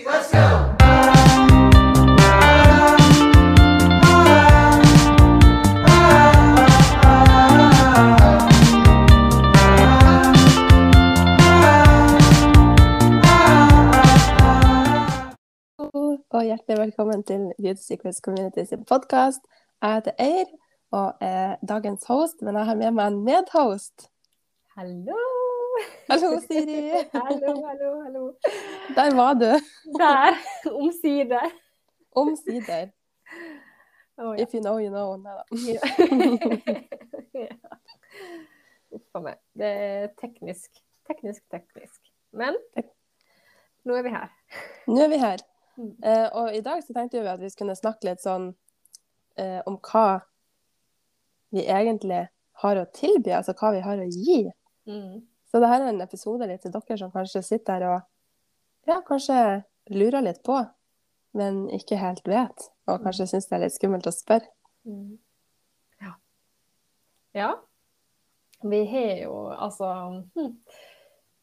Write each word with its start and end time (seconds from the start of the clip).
let's 0.00 0.32
go! 0.32 0.72
og 16.32 16.44
hjertelig 16.44 16.78
velkommen 16.78 17.22
til 17.22 17.52
Beauty 17.62 17.82
Secrets 17.82 18.18
Community 18.24 18.64
sin 18.68 18.84
podkast. 18.84 19.40
Jeg 19.82 19.94
heter 19.94 20.12
Eir 20.18 20.48
og 20.90 21.14
er 21.20 21.56
dagens 21.68 22.04
host, 22.08 22.42
men 22.42 22.56
jeg 22.56 22.64
har 22.66 22.74
med 22.74 22.90
meg 22.90 23.06
en 23.06 23.24
medhost. 23.24 24.08
Hallo! 24.76 25.51
Hallo, 26.08 26.40
Siri. 26.48 26.90
hallo, 27.12 27.52
hallo, 27.66 28.02
hallo. 28.02 28.34
Der 28.96 29.14
var 29.16 29.34
du. 29.34 29.52
Der, 29.98 30.36
omsider. 30.72 31.50
Omsider. 32.12 32.90
Oh, 34.18 34.34
ja. 34.34 34.42
If 34.42 34.54
you 34.54 34.60
know, 34.60 34.78
you 34.78 34.90
know. 34.90 35.16
Nei 35.16 35.32
da. 35.32 35.44
ja. 37.32 37.78
Uff 38.92 39.16
a 39.16 39.20
meg. 39.20 39.38
Det 39.56 39.70
er 39.86 40.10
teknisk. 40.20 40.82
Teknisk, 41.08 41.42
teknisk. 41.50 42.12
Men 42.30 42.58
nå 43.84 43.96
er 43.96 44.04
vi 44.04 44.12
her. 44.12 44.28
Nå 44.86 45.00
er 45.06 45.08
vi 45.08 45.22
her. 45.22 45.40
Mm. 45.76 45.96
Eh, 46.04 46.28
og 46.36 46.54
i 46.54 46.60
dag 46.60 46.84
så 46.84 46.92
tenkte 46.92 47.22
vi 47.22 47.32
at 47.32 47.40
vi 47.40 47.50
skulle 47.50 47.76
snakke 47.76 48.10
litt 48.10 48.20
sånn 48.20 48.50
uh, 49.40 49.60
om 49.66 49.80
hva 49.80 50.20
vi 51.52 51.64
egentlig 51.64 52.26
har 52.62 52.78
å 52.78 52.88
tilby, 52.92 53.32
altså 53.32 53.56
hva 53.56 53.72
vi 53.72 53.80
har 53.84 54.00
å 54.00 54.08
gi. 54.12 54.42
Mm. 54.88 55.22
Så 55.52 55.60
dette 55.60 55.76
er 55.76 55.90
en 55.90 56.00
episode 56.00 56.46
litt 56.48 56.62
til 56.64 56.72
dere 56.72 56.96
som 56.96 57.10
kanskje 57.12 57.42
sitter 57.44 57.82
der 57.82 57.90
og 57.90 58.88
ja, 58.88 59.02
kanskje 59.04 59.36
lurer 59.92 60.24
litt 60.24 60.40
på, 60.46 60.56
men 61.36 61.66
ikke 61.76 61.98
helt 62.00 62.24
vet, 62.28 62.70
og 62.88 63.04
kanskje 63.04 63.28
syns 63.28 63.50
det 63.50 63.58
er 63.58 63.62
litt 63.66 63.74
skummelt 63.76 64.08
å 64.08 64.14
spørre. 64.14 64.48
Mm. 64.88 65.18
Ja. 66.00 66.14
Ja. 67.36 67.50
Vi 68.62 68.80
har 68.94 69.20
jo 69.26 69.36
altså 69.52 69.90
hm, 70.32 70.56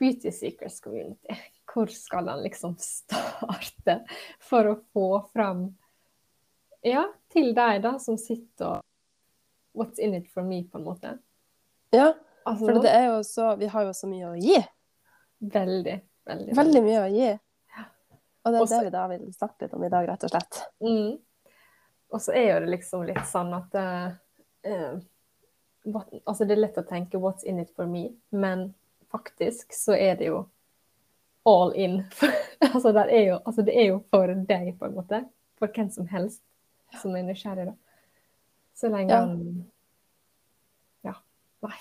Beauty 0.01 0.33
Secrets 0.33 0.79
Community. 0.81 1.37
Hvor 1.69 1.91
skal 1.93 2.25
den 2.31 2.41
liksom 2.47 2.73
starte 2.81 3.99
for 4.41 4.71
å 4.71 4.79
få 4.89 5.09
fram 5.35 5.67
Ja, 6.81 7.03
til 7.29 7.51
deg 7.53 7.83
da, 7.83 7.97
som 8.01 8.17
sitter 8.17 8.79
og 8.79 8.85
What's 9.77 10.01
in 10.01 10.15
it 10.17 10.31
for 10.33 10.41
me, 10.43 10.63
på 10.65 10.79
en 10.79 10.87
måte. 10.87 11.11
Ja, 11.93 12.15
Altså, 12.49 12.65
for 12.65 12.81
det 12.83 12.91
er 12.95 13.05
jo 13.09 13.19
så 13.27 13.51
Vi 13.59 13.67
har 13.69 13.85
jo 13.85 13.93
så 13.93 14.07
mye 14.09 14.31
å 14.31 14.35
gi. 14.39 14.57
Veldig, 15.39 15.95
veldig. 16.27 16.55
Veldig 16.57 16.81
mye 16.83 17.03
å 17.05 17.09
gi. 17.13 17.29
Og 18.45 18.53
det 18.53 18.57
er 18.57 18.63
Også- 18.63 18.79
det 18.79 18.85
vi 18.85 18.89
da 18.95 19.07
vil 19.07 19.25
snakke 19.35 19.61
litt 19.65 19.73
om 19.73 19.83
i 19.83 19.89
dag, 19.89 20.07
rett 20.09 20.23
og 20.23 20.29
slett. 20.31 20.59
Mm. 20.81 21.19
Og 22.11 22.21
så 22.21 22.33
er 22.33 22.53
jo 22.53 22.59
det 22.65 22.69
liksom 22.73 23.05
litt 23.05 23.25
sånn 23.29 23.51
at 23.53 23.75
eh, 23.75 24.11
eh, 24.63 24.99
what, 25.85 26.07
Altså, 26.25 26.47
det 26.47 26.57
er 26.57 26.61
lett 26.63 26.77
å 26.77 26.87
tenke 26.87 27.19
'what's 27.19 27.43
in 27.43 27.59
it 27.59 27.69
for 27.75 27.85
me', 27.85 28.15
men 28.31 28.73
faktisk 29.11 29.71
så 29.73 29.93
er 29.97 30.15
det 30.15 30.25
jo 30.27 30.45
all 31.45 31.71
in. 31.73 32.03
altså, 32.73 32.91
det 32.93 33.05
er 33.11 33.25
jo, 33.27 33.39
altså, 33.45 33.61
det 33.65 33.75
er 33.75 33.87
jo 33.87 33.99
for 34.09 34.27
deg, 34.27 34.79
på 34.79 34.85
en 34.85 34.95
måte. 34.95 35.29
For 35.59 35.67
hvem 35.67 35.89
som 35.91 36.07
helst 36.07 36.41
som 37.01 37.15
er 37.15 37.23
nysgjerrig, 37.23 37.65
da. 37.65 37.73
Så 38.75 38.89
lenge 38.89 39.09
Ja. 39.09 39.19
han 39.25 39.65
Ja. 41.03 41.13
Nei. 41.61 41.77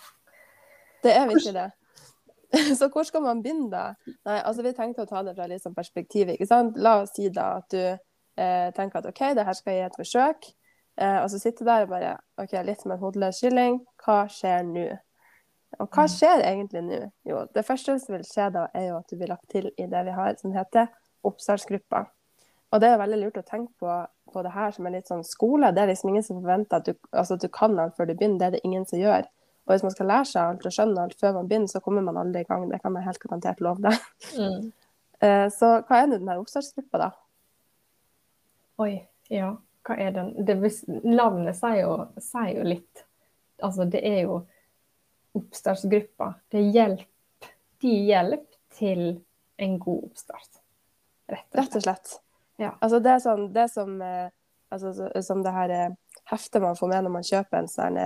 Det 1.04 1.14
er 1.14 1.28
virkelig 1.28 1.54
det. 1.54 1.68
Så 2.78 2.88
hvor 2.88 3.04
skal 3.04 3.22
man 3.22 3.42
begynne, 3.42 3.68
da? 3.70 4.14
Nei, 4.24 4.38
altså 4.41 4.64
Vi 4.64 4.72
tenkte 4.77 5.05
å 5.05 5.08
ta 5.08 5.22
det 5.22 5.34
fra 5.36 5.48
litt 5.50 5.64
sånn 5.64 5.77
perspektiv. 5.77 6.30
ikke 6.32 6.48
sant? 6.48 6.78
La 6.80 7.02
oss 7.02 7.12
si 7.16 7.28
da 7.34 7.50
at 7.58 7.68
du 7.74 7.82
eh, 7.82 8.70
tenker 8.77 9.02
at 9.02 9.10
OK, 9.10 9.20
det 9.36 9.44
her 9.44 9.58
skal 9.58 9.74
jeg 9.74 9.82
gi 9.82 9.88
et 9.90 10.00
forsøk. 10.00 10.48
Eh, 10.98 11.18
og 11.22 11.28
så 11.30 11.40
sitter 11.42 11.64
du 11.64 11.70
der 11.70 11.84
og 11.84 11.92
bare 11.92 12.14
OK, 12.40 12.56
litt 12.64 12.82
som 12.82 12.94
en 12.94 13.02
hodeløs 13.02 13.42
kylling. 13.44 13.82
Hva 14.05 14.23
skjer 14.33 14.64
nå? 14.67 14.89
Og 15.78 15.90
hva 15.92 16.06
skjer 16.08 16.42
egentlig 16.48 16.83
nå? 16.86 17.02
Jo, 17.28 17.42
det 17.55 17.67
første 17.68 17.98
som 18.00 18.17
vil 18.17 18.24
skje 18.27 18.48
da, 18.55 18.68
er 18.74 18.89
jo 18.89 19.00
at 19.02 19.11
du 19.11 19.18
blir 19.20 19.30
lagt 19.34 19.50
til 19.52 19.68
i 19.77 19.89
det 19.90 20.06
vi 20.06 20.14
har 20.17 20.39
som 20.40 20.55
heter 20.56 20.89
oppstartsgruppa. 21.28 22.06
Og 22.73 22.80
det 22.80 22.89
er 22.89 23.00
veldig 23.00 23.18
lurt 23.20 23.40
å 23.40 23.46
tenke 23.46 23.73
på, 23.80 23.92
på 24.33 24.44
det 24.44 24.52
her 24.52 24.73
som 24.74 24.89
er 24.89 24.96
litt 24.96 25.08
sånn 25.08 25.24
skole. 25.24 25.70
Det 25.73 25.83
er 25.83 25.92
liksom 25.92 26.11
ingen 26.12 26.24
som 26.24 26.40
forventer 26.40 26.80
at 26.80 26.89
du, 26.89 26.96
altså 27.12 27.36
at 27.36 27.44
du 27.44 27.48
kan 27.52 27.77
alt 27.80 27.96
før 27.96 28.08
du 28.08 28.14
begynner. 28.14 28.40
Det 28.40 28.48
er 28.48 28.56
det 28.56 28.64
ingen 28.68 28.89
som 28.89 29.00
gjør. 29.00 29.28
Og 29.68 29.74
hvis 29.74 29.84
man 29.84 29.92
skal 29.92 30.08
lære 30.08 30.24
seg 30.30 30.42
alt 30.42 30.67
og 30.67 30.73
skjønne 30.73 31.02
alt 31.05 31.18
før 31.20 31.34
man 31.36 31.48
begynner, 31.48 31.68
så 31.68 31.83
kommer 31.84 32.05
man 32.06 32.17
aldri 32.17 32.40
i 32.40 32.48
gang. 32.48 32.62
Det 32.70 32.79
kan 32.80 32.95
jeg 32.96 33.05
helt 33.05 33.20
garantert 33.20 33.58
love 33.64 33.84
deg. 33.84 34.05
Mm. 34.40 34.68
Eh, 35.18 35.48
Så 35.51 35.67
hva 35.83 35.96
er 35.98 36.05
nå 36.06 36.20
den 36.20 36.29
her 36.30 36.39
oppstartsgruppa, 36.39 36.98
da? 37.02 37.06
Oi, 38.84 38.92
ja. 39.34 39.48
Hva 39.83 39.96
er 39.98 40.12
den? 40.14 40.29
Det, 40.46 40.55
navnet 41.02 41.58
sier 41.58 41.80
jo, 41.80 41.96
sier 42.23 42.52
jo 42.61 42.67
litt. 42.68 43.02
Altså, 43.58 43.83
det 43.90 44.05
er 44.06 44.20
jo 44.29 44.36
oppstartsgruppa. 45.40 46.29
Det 46.46 46.61
er 46.61 46.70
hjelp. 46.77 47.48
De 47.83 47.96
hjelp 48.12 48.46
til 48.79 49.02
en 49.58 49.74
god 49.83 50.06
oppstart. 50.12 50.62
Rett 51.35 51.50
og 51.50 51.61
Rett 51.64 51.77
og 51.80 51.86
slett. 51.89 52.14
Ja. 52.62 52.73
Altså 52.79 53.02
det 53.02 53.17
er 53.17 53.20
sånn, 53.27 53.45
det 53.55 53.64
er 53.64 53.74
som, 53.74 53.98
eh, 54.02 54.30
altså, 54.70 54.95
som 55.27 55.42
det 55.42 55.56
her 55.58 55.74
eh, 55.74 55.98
heftet 56.30 56.62
man 56.62 56.79
får 56.79 56.95
med 56.95 57.08
når 57.08 57.14
man 57.18 57.27
kjøper 57.27 57.58
en 57.58 57.70
sånn 57.70 57.98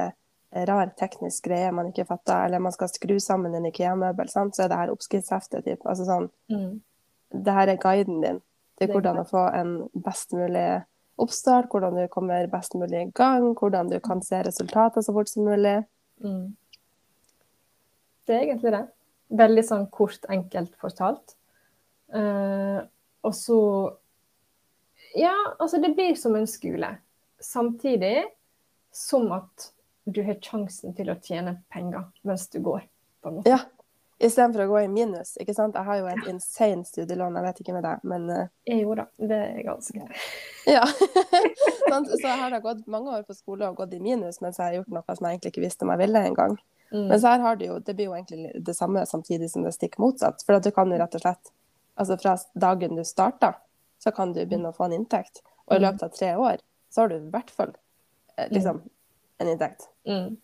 rar 0.53 0.93
teknisk 0.99 1.45
greie 1.49 1.73
man 1.73 1.89
ikke 1.89 2.07
fatter, 2.07 2.45
eller 2.47 2.61
man 2.61 2.73
skal 2.75 2.91
skru 2.93 3.17
sammen 3.21 3.55
en 3.55 3.67
IKEA-møbel, 3.71 4.29
så 4.29 4.45
er 4.65 4.69
det 4.69 4.79
her 4.79 4.93
oppskriftsheftet. 4.93 5.65
Typ. 5.65 5.85
Altså 5.85 6.05
sånn, 6.05 6.31
Mm. 6.51 6.81
det 7.45 7.53
her 7.53 7.69
er 7.69 7.77
guiden 7.77 8.21
din 8.21 8.41
til 8.79 8.89
Det 8.89 8.95
hvordan 8.95 9.19
å 9.19 9.29
få 9.29 9.55
en 9.55 9.89
best 9.95 10.33
mulig 10.33 10.85
oppstart, 11.19 11.69
hvordan 11.71 11.95
du 11.97 12.09
kommer 12.09 12.47
best 12.51 12.75
mulig 12.75 13.07
i 13.07 13.11
gang, 13.11 13.55
hvordan 13.55 13.91
du 13.91 13.99
kan 14.01 14.23
se 14.23 14.43
resultater 14.43 15.01
så 15.01 15.13
fort 15.13 15.29
som 15.29 15.45
mulig. 15.45 15.85
Mm. 16.23 16.57
Det 18.27 18.35
er 18.35 18.45
egentlig 18.47 18.73
det. 18.73 18.87
Veldig 19.31 19.65
sånn 19.65 19.87
kort, 19.91 20.25
enkelt 20.29 20.75
fortalt. 20.81 21.37
Uh, 22.15 22.83
og 23.25 23.35
så 23.35 23.59
Ja, 25.17 25.35
altså 25.61 25.81
det 25.81 25.95
blir 25.95 26.15
som 26.17 26.35
en 26.37 26.47
skole. 26.47 26.97
Samtidig 27.41 28.25
som 28.93 29.31
at 29.33 29.73
du 30.05 30.23
har 30.27 30.35
sjansen 30.43 30.95
til 30.97 31.11
å 31.13 31.17
tjene 31.23 31.57
penger 31.73 32.09
mens 32.27 32.49
du 32.49 32.61
går. 32.61 32.83
på 33.23 33.29
en 33.29 33.35
måte. 33.41 33.51
Ja. 33.51 33.59
Istedenfor 34.23 34.63
å 34.65 34.69
gå 34.71 34.81
i 34.85 34.89
minus. 34.89 35.37
ikke 35.41 35.55
sant? 35.55 35.75
Jeg 35.75 35.83
har 35.85 35.97
jo 35.99 36.07
et 36.07 36.27
insane 36.31 36.85
studielån, 36.87 37.35
jeg 37.35 37.43
vet 37.45 37.61
ikke 37.61 37.73
med 37.75 37.83
deg, 37.83 38.03
men 38.07 38.29
uh... 38.31 38.45
Jo 38.71 38.95
da, 38.95 39.07
det 39.19 39.39
er 39.39 39.63
ganske 39.67 40.05
ja. 40.67 40.85
Så 42.07 42.21
jeg 42.23 42.39
har 42.39 42.51
da 42.55 42.61
gått 42.63 42.87
mange 42.87 43.11
år 43.17 43.25
på 43.27 43.35
skole 43.35 43.67
og 43.69 43.77
gått 43.81 43.95
i 43.97 44.01
minus 44.01 44.39
mens 44.41 44.59
jeg 44.61 44.65
har 44.69 44.77
gjort 44.79 44.93
noe 44.95 45.17
som 45.17 45.27
jeg 45.27 45.35
egentlig 45.37 45.53
ikke 45.53 45.65
visste 45.65 45.85
om 45.87 45.91
jeg 45.95 46.03
ville 46.05 46.23
engang. 46.29 46.55
mm. 46.93 47.09
Men 47.11 47.19
så 47.21 47.33
her 47.35 47.43
har 47.47 47.59
du 47.59 47.65
jo, 47.67 47.79
det 47.83 47.97
blir 47.99 48.07
jo 48.11 48.15
egentlig 48.15 48.53
det 48.67 48.77
samme 48.79 49.03
samtidig 49.07 49.51
som 49.51 49.67
det 49.67 49.75
stikker 49.75 50.01
motsatt. 50.05 50.43
For 50.47 50.55
at 50.59 50.65
du 50.67 50.71
kan 50.71 50.91
jo 50.93 50.99
rett 51.03 51.19
og 51.19 51.25
slett, 51.25 51.53
altså 51.99 52.17
fra 52.23 52.37
dagen 52.55 52.97
du 52.97 53.03
starta, 53.05 53.55
så 54.03 54.11
kan 54.15 54.33
du 54.37 54.41
begynne 54.45 54.71
å 54.71 54.77
få 54.77 54.87
en 54.87 54.97
inntekt. 55.01 55.43
Og 55.67 55.77
i 55.77 55.79
Mm. 55.81 55.89
løpet 55.89 56.03
av 56.03 56.15
tre 56.15 56.31
år 56.37 56.63
så 56.91 57.01
har 57.03 57.09
du 57.09 57.17
i 57.17 57.31
hvert 57.35 57.51
fall 57.51 57.75
eh, 58.39 58.49
liksom 58.55 58.83
en 59.43 59.53
inntekt. 59.53 59.89
Mm. 60.09 60.37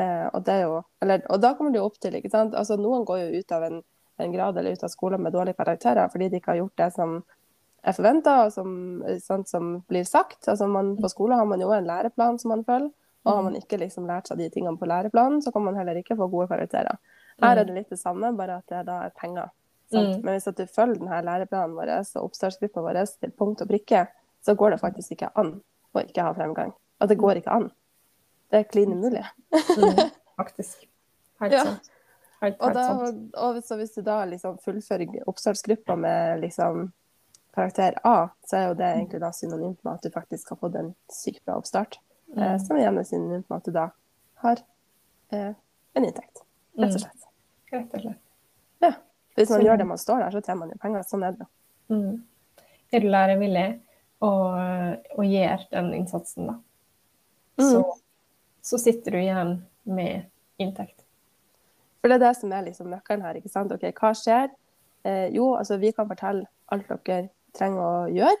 Eh, 0.00 0.26
og, 0.32 0.40
det 0.46 0.58
jo, 0.62 0.80
eller, 1.04 1.22
og 1.28 1.42
da 1.42 1.52
kommer 1.58 1.74
det 1.74 1.82
jo 1.82 1.88
opp 1.90 2.00
til, 2.00 2.16
ikke 2.18 2.32
sant. 2.32 2.56
Altså 2.58 2.78
noen 2.80 3.04
går 3.08 3.22
jo 3.26 3.42
ut 3.42 3.54
av 3.54 3.68
en, 3.68 3.78
en 4.22 4.34
grad 4.34 4.58
eller 4.58 4.76
ut 4.76 4.84
av 4.86 4.92
skolen 4.92 5.22
med 5.22 5.34
dårlige 5.36 5.58
karakterer 5.60 6.10
fordi 6.12 6.30
de 6.32 6.40
ikke 6.40 6.54
har 6.54 6.62
gjort 6.62 6.80
det 6.80 6.90
som 6.96 7.20
er 7.82 7.96
forventa, 7.96 8.34
og 8.46 8.52
som, 8.54 8.74
sant, 9.24 9.50
som 9.50 9.72
blir 9.90 10.06
sagt. 10.06 10.46
Altså 10.48 10.68
man, 10.70 10.94
på 11.00 11.10
skole 11.10 11.38
har 11.38 11.48
man 11.50 11.62
jo 11.62 11.72
en 11.74 11.88
læreplan 11.88 12.38
som 12.38 12.54
man 12.54 12.66
følger. 12.66 12.92
Og 13.22 13.36
har 13.36 13.42
man 13.46 13.54
ikke 13.54 13.78
liksom 13.78 14.08
lært 14.08 14.26
seg 14.26 14.40
de 14.42 14.48
tingene 14.50 14.74
på 14.78 14.86
læreplanen, 14.90 15.38
så 15.44 15.52
kan 15.54 15.62
man 15.62 15.76
heller 15.78 15.94
ikke 15.94 16.16
få 16.18 16.26
gode 16.26 16.48
karakterer. 16.50 16.96
Her 17.42 17.60
er 17.60 17.68
det 17.68 17.76
litt 17.76 17.92
det 17.92 18.00
samme, 18.00 18.32
bare 18.34 18.56
at 18.58 18.72
det 18.72 18.80
da 18.88 18.96
er 19.06 19.12
penger. 19.14 19.52
Mm. 19.92 20.24
Men 20.24 20.34
hvis 20.34 20.48
at 20.50 20.58
du 20.58 20.64
følger 20.66 20.98
denne 20.98 21.20
læreplanen 21.26 21.76
vår 21.76 21.92
og 22.00 22.24
oppstartsgruppa 22.24 22.82
vår 22.82 22.98
til 23.12 23.34
punkt 23.38 23.62
og 23.62 23.70
prikke, 23.70 24.06
så 24.42 24.56
går 24.58 24.74
det 24.74 24.80
faktisk 24.80 25.14
ikke 25.14 25.30
an 25.38 25.54
å 25.94 26.02
ikke 26.02 26.24
ha 26.26 26.32
fremgang. 26.34 26.72
At 26.98 27.12
det 27.12 27.20
går 27.20 27.42
ikke 27.42 27.54
an. 27.54 27.68
Det 28.52 28.58
er 28.60 28.68
klin 28.68 28.92
umulig. 28.92 29.22
Mm. 29.52 30.10
Faktisk. 30.40 30.84
Helt 31.40 31.52
Ja. 31.56 31.62
sant. 31.64 31.88
Helt, 32.42 32.58
Og, 32.60 32.72
da, 32.74 32.82
sant. 32.88 33.34
og 33.38 33.58
så 33.64 33.76
hvis 33.78 33.94
du 33.94 34.02
da 34.02 34.24
liksom 34.26 34.56
fullfører 34.64 35.22
oppstartsgruppa 35.30 35.94
med 35.96 36.40
liksom 36.42 36.88
karakter 37.54 37.94
A, 38.04 38.28
så 38.48 38.56
er 38.58 38.64
jo 38.68 38.74
det 38.80 38.88
egentlig 38.96 39.20
da 39.22 39.30
synonymt 39.36 39.78
med 39.86 39.92
at 39.94 40.02
du 40.02 40.10
faktisk 40.10 40.50
har 40.50 40.58
fått 40.58 40.74
en 40.80 40.88
sykt 41.12 41.44
bra 41.46 41.54
oppstart. 41.60 41.98
Eh, 42.36 42.56
som 42.64 42.76
igjen 42.80 42.98
er 42.98 43.06
synonymt 43.06 43.48
med 43.48 43.56
at 43.60 43.64
du 43.68 43.70
da 43.76 43.84
har 44.42 44.62
eh, 45.36 45.52
en 45.94 46.04
inntekt, 46.08 46.42
rett 46.80 46.96
og 46.96 47.00
slett. 47.04 47.28
Rett 47.72 47.94
og 47.94 48.00
slett. 48.08 48.20
Ja. 48.82 48.92
Hvis 49.36 49.50
man 49.54 49.60
Så- 49.60 49.66
gjør 49.68 49.78
det 49.78 49.86
man 49.92 49.98
står 49.98 50.18
der, 50.24 50.30
så 50.34 50.40
tjener 50.44 50.58
man 50.64 50.70
jo 50.74 50.78
penger. 50.82 51.06
Sånn 51.08 51.24
er 51.28 51.32
det. 51.38 51.46
Mm. 51.94 52.22
Er 52.92 53.00
du 53.00 53.08
lærevillig 53.08 53.68
og, 54.20 54.98
og 55.18 55.24
gjør 55.24 55.68
den 55.70 55.92
innsatsen, 55.94 56.46
da, 56.50 56.58
så, 57.60 57.84
Mm. 57.84 58.01
Så 58.62 58.78
sitter 58.78 59.16
du 59.16 59.20
igjen 59.20 59.56
med 59.82 60.28
inntekt. 60.62 61.02
For 62.00 62.10
det 62.10 62.18
er 62.18 62.24
det 62.26 62.36
som 62.38 62.52
er 62.54 62.64
liksom 62.66 62.90
nøkkelen 62.90 63.24
her. 63.26 63.38
ikke 63.38 63.52
sant? 63.52 63.72
Ok, 63.74 63.84
Hva 63.98 64.12
skjer? 64.18 64.50
Eh, 65.04 65.28
jo, 65.34 65.52
altså 65.58 65.78
vi 65.82 65.92
kan 65.94 66.08
fortelle 66.10 66.46
alt 66.72 66.90
dere 67.06 67.28
trenger 67.56 67.82
å 67.82 68.08
gjøre. 68.10 68.40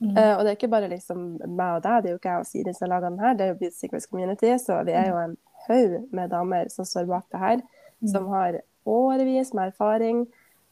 Mm. 0.00 0.16
Eh, 0.16 0.32
og 0.36 0.42
det 0.42 0.50
er 0.50 0.56
ikke 0.56 0.72
bare 0.72 0.88
liksom 0.88 1.24
meg 1.44 1.76
og 1.76 1.82
deg, 1.84 2.02
det 2.02 2.08
er 2.08 2.14
jo 2.14 2.18
ikke 2.20 2.32
jeg 2.32 2.42
og 2.42 2.48
Siri 2.48 2.72
som 2.76 2.88
lager 2.88 3.10
den 3.10 3.20
her, 3.20 3.34
det 3.36 3.44
er 3.44 3.50
jo 3.50 3.58
Beauty 3.60 3.76
Secrets 3.76 4.08
Community, 4.08 4.52
så 4.62 4.78
vi 4.88 4.94
er 4.96 5.10
jo 5.10 5.18
en 5.20 5.34
haug 5.66 5.96
med 6.16 6.32
damer 6.32 6.70
som 6.72 6.88
står 6.88 7.08
bak 7.10 7.26
det 7.34 7.40
her, 7.42 7.64
som 8.08 8.30
har 8.32 8.62
årevis 8.88 9.52
med 9.52 9.74
erfaring. 9.74 10.22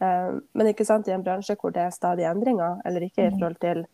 Eh, 0.00 0.30
men 0.56 0.70
ikke 0.70 0.86
sant, 0.88 1.10
i 1.10 1.14
en 1.14 1.24
bransje 1.26 1.58
hvor 1.60 1.74
det 1.74 1.84
er 1.84 1.94
stadig 1.94 2.24
endringer, 2.30 2.80
eller 2.88 3.04
ikke 3.04 3.28
i 3.28 3.34
forhold 3.34 3.60
til 3.60 3.84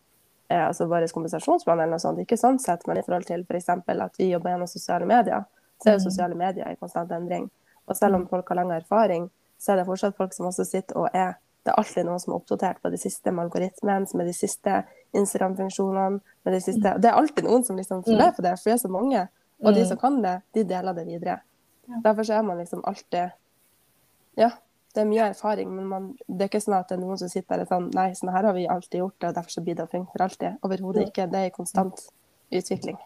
altså 0.49 0.85
vår 0.85 1.07
eller 1.07 1.89
noe 1.89 1.99
sånt, 1.99 2.19
ikke 2.21 2.37
sånn 2.37 2.59
sett, 2.59 2.85
men 2.87 2.97
i 2.97 3.03
forhold 3.05 3.25
til 3.25 3.45
f.eks. 3.49 3.69
at 3.69 4.19
vi 4.19 4.29
jobber 4.29 4.53
gjennom 4.53 4.67
sosiale 4.69 5.05
medier, 5.05 5.45
så 5.81 5.89
er 5.89 5.97
jo 5.97 6.03
sosiale 6.05 6.35
medier 6.35 6.69
i 6.69 6.77
konstant 6.79 7.11
endring. 7.11 7.49
Og 7.85 7.97
selv 7.97 8.15
om 8.15 8.27
folk 8.27 8.47
har 8.49 8.59
lang 8.61 8.71
erfaring, 8.71 9.29
så 9.57 9.73
er 9.73 9.81
det 9.81 9.87
fortsatt 9.87 10.17
folk 10.17 10.33
som 10.33 10.49
også 10.51 10.65
sitter 10.67 10.97
og 10.97 11.09
er 11.13 11.35
Det 11.65 11.71
er 11.73 11.79
alltid 11.81 12.05
noen 12.05 12.19
som 12.21 12.29
er 12.29 12.35
oppdatert 12.35 12.77
på 12.77 12.89
de 12.93 12.97
siste 13.01 13.31
med 13.33 13.47
algoritmen, 13.47 14.03
med 14.13 14.27
de 14.29 14.33
siste 14.37 14.83
Instagram-funksjonene, 15.17 16.19
med 16.45 16.53
de 16.53 16.59
siste 16.61 16.91
Det 17.01 17.09
er 17.09 17.17
alltid 17.17 17.47
noen 17.47 17.63
som 17.65 17.75
liksom 17.75 18.03
følger 18.05 18.35
på 18.35 18.45
det, 18.45 18.51
for 18.59 18.69
det 18.69 18.73
er 18.75 18.77
så 18.83 18.91
mange. 18.93 19.23
Og 19.65 19.73
de 19.73 19.85
som 19.89 19.97
kan 19.97 20.19
det, 20.21 20.35
de 20.53 20.63
deler 20.69 20.93
det 20.93 21.07
videre. 21.07 21.39
Derfor 22.03 22.23
så 22.23 22.37
er 22.37 22.45
man 22.45 22.61
liksom 22.61 22.83
alltid 22.85 23.33
Ja, 24.37 24.51
det 24.95 25.03
er 25.03 25.09
mye 25.09 25.25
erfaring, 25.31 25.71
men 25.75 25.89
man, 25.91 26.05
det 26.27 26.45
er 26.45 26.51
ikke 26.51 26.63
sånn 26.63 26.77
at 26.77 26.89
det 26.89 26.95
er 26.97 27.03
noen 27.03 27.19
som 27.19 27.31
sitter 27.31 27.57
der 27.57 27.65
og 27.65 27.73
sånn 27.73 27.89
Nei, 27.95 28.07
sånn 28.17 28.31
her 28.33 28.47
har 28.47 28.55
vi 28.55 28.67
alltid 28.71 29.01
gjort 29.01 29.17
det, 29.19 29.27
og 29.27 29.35
derfor 29.37 29.55
så 29.55 29.65
blir 29.65 29.77
det 29.77 29.89
funke 29.91 30.15
for 30.15 30.25
alltid. 30.25 30.57
Overhodet 30.65 31.09
ikke. 31.09 31.27
Det 31.31 31.41
er 31.41 31.49
en 31.49 31.55
konstant 31.55 32.07
utvikling. 32.55 32.97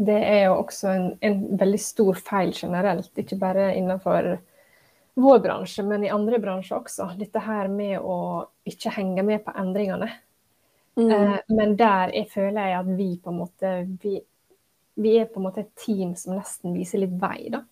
Det 0.00 0.16
er 0.16 0.46
jo 0.46 0.54
også 0.62 0.92
en, 0.94 1.08
en 1.26 1.42
veldig 1.60 1.80
stor 1.82 2.20
feil 2.24 2.54
generelt, 2.56 3.10
ikke 3.20 3.36
bare 3.40 3.66
innenfor 3.76 4.30
vår 5.20 5.42
bransje, 5.44 5.84
men 5.84 6.04
i 6.04 6.12
andre 6.12 6.38
bransjer 6.40 6.78
også. 6.78 7.10
Dette 7.20 7.42
her 7.44 7.68
med 7.72 7.98
å 8.00 8.16
ikke 8.68 8.94
henge 8.94 9.24
med 9.26 9.44
på 9.44 9.54
endringene. 9.60 10.08
Mm. 10.96 11.10
Eh, 11.10 11.36
men 11.56 11.76
der 11.78 12.14
jeg 12.16 12.30
føler 12.32 12.70
jeg 12.70 12.78
at 12.80 12.92
vi 12.98 13.10
på 13.22 13.32
en 13.32 13.38
måte 13.38 13.74
vi, 14.02 14.18
vi 15.00 15.16
er 15.20 15.28
på 15.30 15.40
en 15.40 15.46
måte 15.46 15.64
et 15.64 15.74
team 15.78 16.16
som 16.18 16.34
nesten 16.36 16.74
viser 16.76 17.04
litt 17.04 17.14
vei, 17.20 17.50
da. 17.52 17.64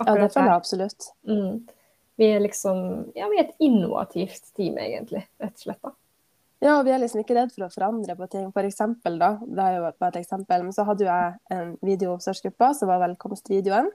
Ja, 0.00 0.16
det 0.16 0.30
føler 0.32 0.48
jeg 0.48 0.56
absolutt. 0.56 1.10
Mm. 1.28 1.60
Vi 2.20 2.28
er 2.28 2.42
liksom 2.44 2.78
Ja, 3.16 3.30
vi 3.32 3.40
er 3.40 3.48
et 3.48 3.64
innovativt 3.64 4.52
team, 4.56 4.76
egentlig, 4.78 5.24
rett 5.40 5.56
og 5.56 5.64
slett. 5.64 5.82
da. 5.82 5.94
Ja, 6.60 6.74
og 6.76 6.84
vi 6.84 6.92
er 6.92 7.00
liksom 7.00 7.22
ikke 7.22 7.38
redd 7.38 7.54
for 7.54 7.64
å 7.64 7.72
forandre 7.72 8.16
på 8.18 8.26
ting. 8.28 8.50
For 8.52 8.66
eksempel, 8.68 9.16
da, 9.20 9.30
det 9.40 9.64
er 9.64 9.78
jo 9.78 9.86
bare 9.88 10.12
et 10.12 10.18
eksempel, 10.20 10.66
men 10.66 10.74
så 10.76 10.84
hadde 10.84 11.06
jo 11.06 11.08
jeg 11.08 11.38
en 11.56 11.70
videooppstartsgruppe 11.88 12.68
som 12.76 12.90
var 12.92 13.00
velkomstvideoen. 13.06 13.88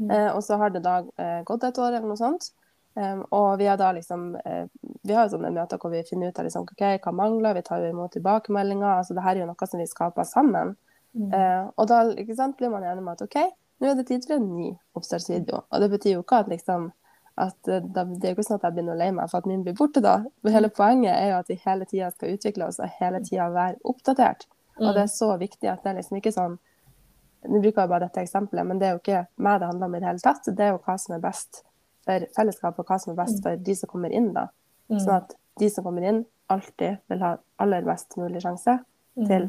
Mm. 0.00 0.08
Eh, 0.08 0.30
og 0.30 0.40
så 0.44 0.56
har 0.60 0.72
det 0.72 0.80
da 0.86 1.02
eh, 1.20 1.42
gått 1.44 1.66
et 1.68 1.82
år 1.82 1.90
eller 1.90 2.08
noe 2.08 2.20
sånt. 2.20 2.48
Um, 2.96 3.26
og 3.36 3.58
vi 3.60 3.66
har 3.68 3.76
da 3.76 3.90
liksom 3.92 4.38
eh, 4.40 4.62
Vi 5.04 5.12
har 5.12 5.26
jo 5.26 5.34
sånne 5.34 5.50
møter 5.52 5.76
hvor 5.76 5.90
vi 5.92 5.98
finner 6.08 6.30
ut 6.32 6.38
av 6.40 6.46
liksom, 6.46 6.64
ok, 6.64 6.84
hva 7.04 7.12
mangler, 7.12 7.58
vi 7.58 7.62
tar 7.66 7.82
jo 7.84 7.90
imot 7.92 8.14
tilbakemeldinger. 8.16 9.02
altså 9.02 9.12
det 9.12 9.24
her 9.26 9.34
er 9.34 9.42
jo 9.42 9.48
noe 9.50 9.68
som 9.68 9.82
vi 9.82 9.88
skaper 9.90 10.24
sammen. 10.24 10.72
Mm. 11.12 11.28
Eh, 11.28 11.64
og 11.76 11.90
da 11.92 11.98
sant, 12.38 12.56
blir 12.56 12.72
man 12.72 12.88
enig 12.88 13.04
om 13.04 13.10
at 13.12 13.20
OK, 13.26 13.36
nå 13.84 13.90
er 13.90 13.98
det 14.00 14.06
tid 14.08 14.24
for 14.24 14.38
en 14.38 14.48
ny 14.54 14.70
oppstartsvideo. 14.96 15.66
Og 15.68 15.84
det 15.84 15.90
betyr 15.92 16.16
jo 16.16 16.24
ikke 16.24 16.40
at 16.40 16.48
liksom 16.48 16.88
at 17.36 17.68
eh, 17.68 17.82
da, 17.82 18.04
Det 18.04 18.24
er 18.24 18.32
jo 18.32 18.36
ikke 18.38 18.46
sånn 18.48 18.60
at 18.60 18.66
jeg 18.68 18.76
begynner 18.76 18.96
å 18.96 19.00
lei 19.00 19.10
meg 19.14 19.30
for 19.30 19.42
at 19.42 19.48
min 19.50 19.64
blir 19.64 19.76
borte 19.76 20.02
da. 20.04 20.18
Men 20.44 20.54
hele 20.56 20.70
poenget 20.72 21.12
er 21.14 21.32
jo 21.32 21.40
at 21.40 21.50
vi 21.52 21.58
hele 21.64 21.88
tida 21.88 22.10
skal 22.14 22.36
utvikle 22.36 22.68
oss 22.70 22.80
og 22.80 22.94
hele 23.00 23.20
tida 23.24 23.50
være 23.52 23.80
oppdatert. 23.84 24.46
Og 24.80 24.90
det 24.92 25.06
er 25.06 25.12
så 25.12 25.30
viktig 25.40 25.70
at 25.72 25.84
det 25.84 25.92
er 25.92 26.00
liksom 26.00 26.18
ikke 26.20 26.34
sånn 26.36 26.58
Nå 27.46 27.60
bruker 27.62 27.84
jeg 27.84 27.90
bare 27.92 28.06
dette 28.08 28.22
eksempelet, 28.24 28.66
men 28.66 28.78
det 28.80 28.86
er 28.88 28.94
jo 28.96 28.98
ikke 28.98 29.20
meg 29.44 29.60
det 29.62 29.66
handler 29.68 29.86
om 29.86 29.92
i 29.94 29.98
det 30.02 30.08
hele 30.08 30.22
tatt. 30.24 30.48
Det 30.50 30.64
er 30.64 30.72
jo 30.72 30.80
hva 30.82 30.96
som 30.98 31.12
er 31.14 31.20
best 31.22 31.60
for 32.02 32.24
fellesskapet, 32.34 32.80
og 32.82 32.88
hva 32.88 32.96
som 32.98 33.12
er 33.12 33.18
best 33.20 33.38
for 33.44 33.60
de 33.68 33.76
som 33.78 33.90
kommer 33.92 34.14
inn, 34.18 34.32
da. 34.34 34.48
Mm. 34.90 34.96
Sånn 35.04 35.12
at 35.14 35.36
de 35.60 35.68
som 35.70 35.86
kommer 35.86 36.08
inn, 36.08 36.18
alltid 36.50 37.04
vil 37.12 37.22
ha 37.22 37.36
aller 37.62 37.86
best 37.86 38.16
mulig 38.18 38.42
sjanse 38.42 38.80
til 39.28 39.46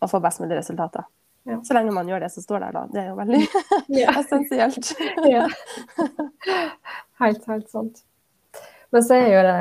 å 0.00 0.08
få 0.08 0.22
best 0.24 0.40
mulig 0.40 0.56
resultater. 0.56 1.04
Ja. 1.48 1.56
Så 1.66 1.74
lenge 1.74 1.90
man 1.94 2.06
gjør 2.08 2.20
det 2.22 2.30
som 2.32 2.44
står 2.44 2.60
der, 2.66 2.72
da. 2.76 2.82
Det 2.92 3.00
er 3.02 3.08
jo 3.10 3.16
veldig 3.18 3.40
Ja. 4.00 4.12
essensielt. 4.20 4.92
ja. 5.26 5.48
Helt, 7.22 7.46
helt 7.46 7.70
sant. 7.70 8.02
Men 8.90 9.02
så 9.06 9.16
er 9.16 9.28
jo 9.32 9.40
det 9.46 9.56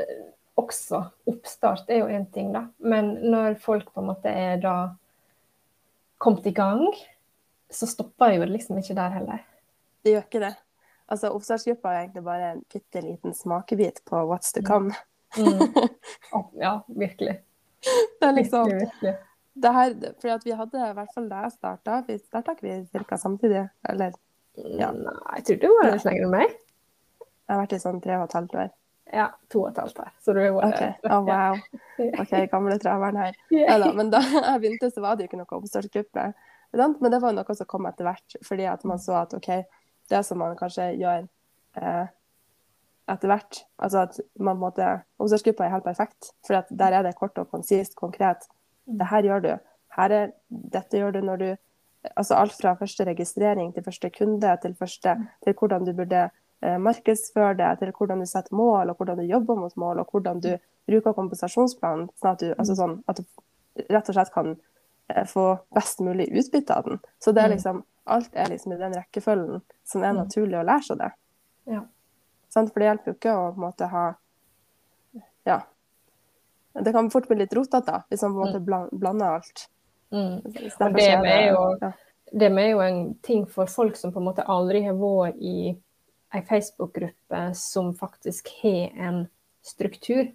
eh, 0.00 0.16
også 0.60 1.02
Oppstart 1.30 1.90
er 1.92 2.02
jo 2.02 2.08
én 2.12 2.26
ting, 2.34 2.50
da. 2.54 2.64
Men 2.78 3.12
når 3.30 3.58
folk 3.62 3.92
på 3.94 4.02
en 4.02 4.08
måte 4.10 4.32
er 4.32 4.58
da 4.62 4.74
kommet 6.20 6.46
i 6.50 6.54
gang, 6.56 6.82
så 7.70 7.86
stopper 7.88 8.34
jo 8.34 8.42
det 8.44 8.50
liksom 8.56 8.80
ikke 8.80 8.96
der 8.98 9.14
heller. 9.14 9.44
Det 10.04 10.14
gjør 10.16 10.26
ikke 10.26 10.42
det. 10.42 10.54
Altså, 11.10 11.30
Oppstartsgruppa 11.34 11.90
er 11.94 12.02
egentlig 12.04 12.24
bare 12.26 12.50
en 12.54 12.60
bitte 12.72 13.00
liten 13.04 13.34
smakebit 13.34 14.02
på 14.06 14.20
what's 14.30 14.52
to 14.54 14.62
come. 14.66 14.92
Å, 15.38 16.42
Ja, 16.64 16.74
virkelig. 16.88 17.38
Det 18.20 18.26
er 18.28 18.34
liksom 18.36 18.66
Virkelig, 18.68 18.88
virkelig. 18.90 19.14
Det 19.54 19.72
her, 19.74 19.94
fordi 20.20 20.32
at 20.34 20.44
vi 20.46 20.50
hadde, 20.56 20.82
i 20.90 20.96
hvert 20.96 21.14
fall 21.14 21.28
da 21.30 21.44
jeg 21.44 21.52
starta 21.56 22.02
Vi 22.06 22.18
starta 22.18 22.52
ikke 22.54 22.66
vi 22.68 23.04
ca. 23.08 23.16
samtidig? 23.18 23.68
Eller 23.88 24.12
Ja. 24.56 24.90
Nei, 24.92 25.14
jeg 25.36 25.44
tror 25.46 25.58
du 25.62 25.68
var 25.78 25.90
litt 25.92 26.04
lenger 26.04 26.24
enn 26.26 26.30
meg. 26.30 26.50
jeg 26.50 27.56
har 27.56 27.60
vært 27.64 27.72
i 27.72 27.80
sånn 27.82 28.00
tre 28.02 28.16
og 28.18 28.24
et 28.28 28.36
halvt 28.38 28.54
år. 28.54 28.70
Ja, 29.12 29.26
to 29.50 29.64
og 29.64 29.70
et 29.72 29.78
halvt 29.82 29.98
år. 29.98 30.10
Så 30.22 30.32
du 30.34 30.40
er 30.40 30.54
okay. 30.54 30.92
Oh, 31.10 31.24
wow. 31.26 31.56
OK, 32.22 32.34
gamle 32.52 32.78
traveren 32.78 33.16
her. 33.16 33.34
Ja. 33.50 33.78
Men 33.92 34.10
da 34.10 34.20
jeg 34.22 34.60
begynte, 34.60 34.90
så 34.90 35.02
var 35.02 35.16
det 35.16 35.24
jo 35.26 35.30
ikke 35.30 35.40
noe 35.40 35.58
oppstartsgruppe. 35.58 36.28
Men 36.72 37.10
det 37.10 37.18
var 37.22 37.34
noe 37.34 37.56
som 37.58 37.66
kom 37.66 37.88
etter 37.90 38.06
hvert, 38.06 38.36
fordi 38.46 38.68
at 38.70 38.84
man 38.86 39.02
så 39.02 39.16
at 39.24 39.34
OK, 39.34 39.50
det 40.10 40.22
som 40.26 40.38
man 40.38 40.54
kanskje 40.58 40.92
gjør 41.00 41.26
eh, 41.80 42.06
etter 43.10 43.30
hvert 43.30 43.64
Altså 43.82 44.04
at 44.04 44.20
man 44.38 44.58
måtte, 44.60 44.86
en 44.86 45.02
Oppstartsgruppa 45.18 45.66
er 45.66 45.74
helt 45.74 45.86
perfekt, 45.86 46.30
for 46.46 46.62
der 46.70 46.98
er 47.00 47.02
det 47.06 47.16
kort 47.18 47.38
og 47.42 47.50
konsist, 47.50 47.96
konkret. 47.98 48.46
Det 48.98 49.06
her 49.10 49.22
gjør 49.22 49.42
du. 49.44 49.50
Her 49.96 50.14
er, 50.16 50.30
dette 50.50 50.98
gjør 50.98 51.12
du 51.12 51.20
når 51.26 51.36
du 51.44 51.50
Altså 52.16 52.32
alt 52.34 52.54
fra 52.56 52.70
første 52.80 53.04
registrering 53.04 53.74
til 53.74 53.84
første 53.84 54.08
kunde, 54.10 54.56
til, 54.62 54.72
første, 54.74 55.12
til 55.44 55.52
hvordan 55.52 55.84
du 55.84 55.90
burde 55.92 56.30
eh, 56.62 56.78
markedsføre 56.80 57.54
det, 57.58 57.78
til 57.78 57.92
hvordan 57.92 58.22
du 58.22 58.26
setter 58.26 58.56
mål, 58.56 58.88
og 58.88 58.96
hvordan 58.96 59.18
du 59.18 59.26
jobber 59.28 59.54
mot 59.54 59.76
mål, 59.76 59.98
og 60.00 60.08
hvordan 60.10 60.40
du 60.40 60.54
bruker 60.88 61.12
kompensasjonsplanen, 61.12 62.08
sånn 62.16 62.30
at 62.32 62.40
du, 62.40 62.54
altså 62.56 62.76
sånn, 62.78 62.94
at 63.04 63.20
du 63.20 63.84
rett 63.92 64.08
og 64.08 64.16
slett 64.16 64.32
kan 64.32 64.48
eh, 65.12 65.26
få 65.28 65.44
best 65.76 66.00
mulig 66.00 66.30
utbytte 66.32 66.72
av 66.72 66.88
den. 66.88 67.02
Så 67.20 67.34
det 67.36 67.42
er 67.44 67.48
Mm. 67.50 67.54
liksom, 67.58 67.84
alt 68.06 68.30
er 68.32 68.48
liksom 68.48 68.72
i 68.72 68.80
den 68.80 68.96
rekkefølgen 68.96 69.60
som 69.84 70.02
er 70.02 70.16
naturlig 70.16 70.56
å 70.56 70.64
lære 70.64 70.82
seg 70.88 70.98
det. 71.04 71.10
Ja. 71.66 71.82
For 72.54 72.80
det 72.80 72.88
hjelper 72.88 73.12
jo 73.12 73.18
ikke 73.18 73.36
å 73.36 73.56
måte 73.56 73.90
ha 73.92 74.14
Ja. 75.44 75.60
Det 76.72 76.92
kan 76.94 77.10
fort 77.10 77.26
bli 77.28 77.40
litt 77.42 77.54
rotete 77.56 78.02
hvis 78.08 78.22
man 78.22 78.34
på 78.34 78.40
en 78.40 78.52
måte 78.52 78.86
blander 78.92 79.38
alt. 79.40 79.66
Mm. 80.10 80.36
Og 80.42 80.94
det 80.96 81.06
er 81.10 81.50
jo 81.50 81.64
det 82.30 82.46
er 82.46 82.68
jo 82.70 82.80
en 82.80 83.14
ting 83.26 83.46
for 83.50 83.66
folk 83.66 83.96
som 83.98 84.12
på 84.12 84.20
en 84.20 84.28
måte 84.28 84.46
aldri 84.46 84.84
har 84.86 84.98
vært 84.98 85.38
i 85.42 85.72
ei 86.30 86.42
Facebook-gruppe 86.46 87.40
som 87.58 87.90
faktisk 87.98 88.52
har 88.62 88.92
en 88.94 89.24
struktur. 89.66 90.28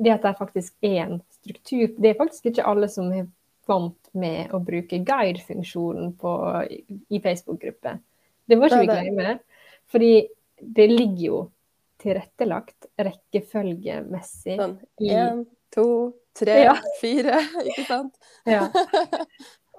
Det 0.00 0.14
at 0.14 0.24
det 0.24 0.38
faktisk 0.38 0.74
er 0.80 1.02
en 1.02 1.18
struktur 1.40 1.90
Det 1.98 2.10
er 2.10 2.16
faktisk 2.16 2.46
ikke 2.46 2.64
alle 2.64 2.88
som 2.88 3.12
er 3.12 3.26
vant 3.68 4.08
med 4.16 4.52
å 4.56 4.62
bruke 4.64 5.02
guide-funksjonen 5.04 6.14
i 7.10 7.20
Facebook-grupper. 7.20 8.00
Det 8.48 8.58
må 8.58 8.66
ikke 8.66 8.80
vi 8.80 8.88
glemme. 8.88 9.38
Fordi 9.90 10.14
det 10.60 10.88
ligger 10.90 11.24
jo 11.26 11.38
tilrettelagt 12.00 12.88
rekkefølgemessig. 12.98 14.56
Sånn 14.60 14.76
én, 15.04 15.44
to, 15.74 15.86
tre, 16.36 16.62
Ja. 16.64 16.76
fire, 17.00 17.40
ikke 17.68 17.86
sant? 17.88 18.16
Ja. 18.48 18.66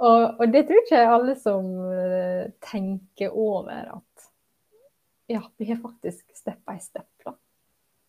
Og, 0.02 0.40
og 0.42 0.50
det 0.50 0.64
tror 0.66 0.80
ikke 0.82 1.00
alle 1.14 1.36
som 1.38 1.68
eh, 1.94 2.48
tenker 2.66 3.36
over 3.38 3.92
at 4.00 4.24
ja, 5.30 5.44
vi 5.62 5.68
har 5.70 5.78
faktisk 5.78 6.26
step 6.34 6.58
by 6.66 6.80
step, 6.82 7.06
da. 7.22 7.36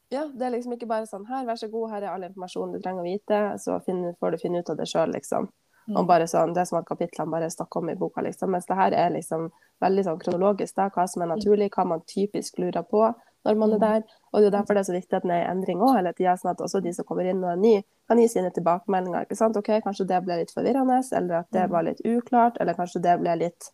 Ja, 0.08 0.22
det 0.32 0.46
er 0.46 0.54
liksom 0.54 0.72
ikke 0.72 0.88
bare 0.88 1.04
sånn 1.08 1.26
her, 1.28 1.44
vær 1.44 1.60
så 1.60 1.68
god, 1.68 1.90
her 1.92 2.06
er 2.06 2.14
all 2.14 2.24
informasjon 2.24 2.72
du 2.72 2.78
trenger 2.80 3.04
å 3.04 3.10
vite, 3.10 3.40
så 3.60 3.76
finner, 3.84 4.16
får 4.20 4.32
du 4.34 4.40
finne 4.40 4.62
ut 4.64 4.72
av 4.72 4.80
det 4.80 4.88
sjøl, 4.88 5.12
liksom. 5.12 5.50
Mm. 5.90 5.98
Og 6.00 6.08
bare 6.08 6.26
sånn, 6.30 6.54
Det 6.56 6.64
som 6.68 6.78
at 6.80 6.88
kapitlene 6.88 7.32
bare 7.32 7.50
stakk 7.52 7.76
om 7.76 7.92
i 7.92 7.98
boka, 7.98 8.24
liksom. 8.24 8.52
Mens 8.56 8.68
det 8.68 8.76
her 8.78 8.96
er 8.96 9.12
liksom 9.12 9.50
veldig 9.84 10.04
sånn 10.08 10.20
kronologisk, 10.24 10.76
da, 10.80 10.88
hva 10.96 11.04
som 11.08 11.24
er 11.24 11.32
naturlig, 11.34 11.68
hva 11.76 11.84
man 11.92 12.04
typisk 12.08 12.56
lurer 12.62 12.88
på 12.88 13.04
når 13.44 13.58
man 13.58 13.74
er 13.76 13.82
der. 13.82 14.02
Og 14.32 14.40
det 14.40 14.48
er 14.48 14.56
derfor 14.56 14.76
det 14.76 14.82
er 14.82 14.88
så 14.88 14.94
viktig 14.96 15.18
at 15.18 15.26
den 15.26 15.34
er 15.34 15.42
i 15.42 15.50
endring 15.50 15.82
òg 15.82 15.96
hele 15.98 16.12
tida, 16.16 16.36
sånn 16.38 16.52
at 16.52 16.62
også 16.64 16.80
de 16.84 16.92
som 16.94 17.06
kommer 17.08 17.28
inn 17.28 17.42
og 17.42 17.52
er 17.52 17.60
ny, 17.60 17.74
kan 18.08 18.20
gi 18.20 18.28
sine 18.30 18.50
tilbakemeldinger. 18.54 19.26
ikke 19.26 19.38
sant? 19.38 19.58
OK, 19.58 19.70
kanskje 19.84 20.08
det 20.08 20.22
ble 20.24 20.40
litt 20.40 20.54
forvirrende, 20.54 21.00
eller 21.18 21.42
at 21.42 21.50
det 21.54 21.68
var 21.70 21.86
litt 21.86 22.02
uklart, 22.06 22.58
eller 22.60 22.78
kanskje 22.78 23.02
det 23.04 23.18
ble 23.22 23.38
litt 23.46 23.72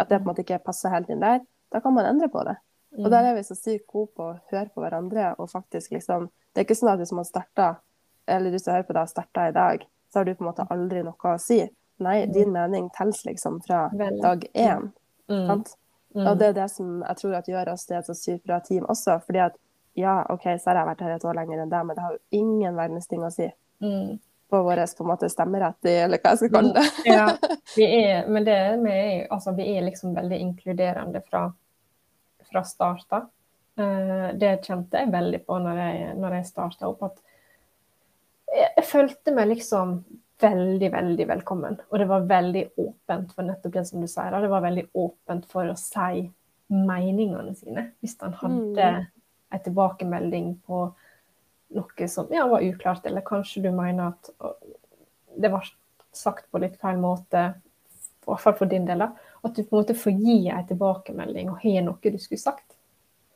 At 0.00 0.08
det 0.08 0.18
på 0.18 0.24
en 0.24 0.28
måte 0.32 0.42
ikke 0.42 0.56
passer 0.64 0.90
helt 0.90 1.10
inn 1.12 1.20
der. 1.22 1.42
Da 1.70 1.78
kan 1.80 1.94
man 1.94 2.08
endre 2.08 2.26
på 2.32 2.40
det. 2.48 2.56
Og 2.98 3.10
der 3.12 3.28
er 3.28 3.36
vi 3.36 3.42
så 3.46 3.54
sykt 3.54 3.86
gode 3.86 4.10
på 4.16 4.24
å 4.24 4.38
høre 4.50 4.68
på 4.72 4.82
hverandre 4.82 5.34
og 5.38 5.48
faktisk 5.50 5.94
liksom 5.94 6.26
Det 6.52 6.60
er 6.60 6.66
ikke 6.66 6.76
sånn 6.76 6.90
at 6.92 7.00
hvis 7.00 7.14
man 7.16 7.24
starter, 7.24 7.78
eller 8.28 8.52
du 8.52 8.58
som 8.58 8.74
hører 8.74 8.88
på 8.88 8.96
det, 8.96 9.04
starta 9.08 9.46
i 9.48 9.54
dag, 9.56 9.84
så 10.12 10.18
har 10.18 10.26
du 10.28 10.34
på 10.34 10.44
en 10.44 10.50
måte 10.50 10.66
aldri 10.68 11.00
noe 11.06 11.30
å 11.30 11.38
si. 11.40 11.62
Nei, 12.04 12.26
din 12.28 12.50
mening 12.52 12.90
teller 12.92 13.30
liksom 13.30 13.60
fra 13.64 13.86
dag 13.94 14.44
én. 14.52 14.90
Mm. 15.30 15.46
Sant? 15.46 15.72
Og 16.14 16.38
det 16.38 16.48
er 16.50 16.56
det 16.60 16.70
som 16.70 17.00
jeg 17.02 17.16
tror 17.20 17.34
at 17.38 17.48
gjør 17.48 17.72
oss 17.72 17.86
til 17.88 17.96
et 17.96 18.08
så 18.08 18.14
sykt 18.16 18.44
bra 18.46 18.58
team 18.60 18.84
også. 18.84 19.18
fordi 19.26 19.38
at 19.46 19.54
ja, 19.94 20.22
OK, 20.32 20.44
så 20.60 20.70
har 20.70 20.78
jeg 20.80 20.88
vært 20.88 21.00
her 21.04 21.14
et 21.16 21.24
år 21.28 21.36
lenger 21.36 21.62
enn 21.62 21.72
deg, 21.72 21.86
men 21.86 21.96
det 21.96 22.04
har 22.04 22.12
jo 22.14 22.20
ingen 22.38 22.76
verdens 22.76 23.08
ting 23.10 23.24
å 23.24 23.32
si 23.32 23.50
Mm. 23.82 24.18
på 24.48 24.62
vår 24.62 24.78
på 24.96 25.02
en 25.02 25.08
måte 25.08 25.28
stemmerett 25.32 25.84
eller 25.90 26.20
hva 26.22 26.30
jeg 26.30 26.38
skal 26.38 26.50
kalle 26.52 26.72
det. 26.76 26.84
Ja, 27.08 27.24
vi 27.76 27.86
er, 28.04 28.28
men 28.28 28.44
det 28.46 28.58
vi 28.84 28.92
er, 28.92 29.26
altså, 29.32 29.50
vi 29.56 29.66
er 29.76 29.82
liksom 29.82 30.14
veldig 30.14 30.38
inkluderende 30.38 31.22
fra, 31.26 31.48
fra 32.50 32.62
starta. 32.62 33.24
Eh, 33.74 34.28
det 34.38 34.60
kjente 34.62 35.00
jeg 35.02 35.10
veldig 35.10 35.40
på 35.48 35.58
når 35.58 35.80
jeg, 35.82 36.14
når 36.20 36.36
jeg 36.38 36.46
starta 36.52 36.88
opp, 36.92 37.02
at 37.08 37.18
jeg, 38.52 38.68
jeg 38.76 38.84
følte 38.86 39.34
meg 39.34 39.48
liksom 39.48 39.96
veldig, 40.42 40.88
veldig 40.92 41.26
velkommen. 41.30 41.78
Og 41.90 41.98
det 42.02 42.06
var 42.10 42.26
veldig 42.28 42.64
åpent 42.82 43.32
for 43.34 43.46
nettopp 43.46 43.72
det 43.78 43.86
som 43.88 44.00
du 44.02 44.08
sier. 44.10 44.34
Det 44.42 44.50
var 44.52 44.64
veldig 44.64 44.84
åpent 44.98 45.46
for 45.50 45.70
å 45.72 45.76
si 45.78 46.24
meningene 46.72 47.54
sine. 47.56 47.86
Hvis 48.02 48.16
han 48.20 48.32
hadde 48.40 48.86
Mm. 48.92 49.06
en 49.52 49.60
tilbakemelding 49.60 50.54
på 50.66 50.82
noe 51.74 52.08
som 52.08 52.26
ja, 52.30 52.46
var 52.48 52.60
uklart, 52.60 53.06
eller 53.06 53.20
kanskje 53.24 53.62
du 53.62 53.70
mener 53.72 54.08
at 54.12 54.30
det 55.38 55.50
var 55.50 55.64
sagt 56.12 56.50
på 56.52 56.60
litt 56.60 56.76
feil 56.80 56.98
måte, 57.00 57.54
i 58.22 58.26
hvert 58.30 58.40
fall 58.40 58.54
for 58.54 58.66
din 58.66 58.84
del, 58.86 58.98
da, 58.98 59.10
at 59.44 59.54
du 59.56 59.62
på 59.64 59.76
en 59.76 59.82
måte 59.82 59.94
får 59.98 60.12
gi 60.20 60.48
en 60.52 60.66
tilbakemelding 60.68 61.48
og 61.50 61.58
har 61.64 61.82
noe 61.82 62.12
du 62.12 62.18
skulle 62.18 62.38
sagt. 62.38 62.76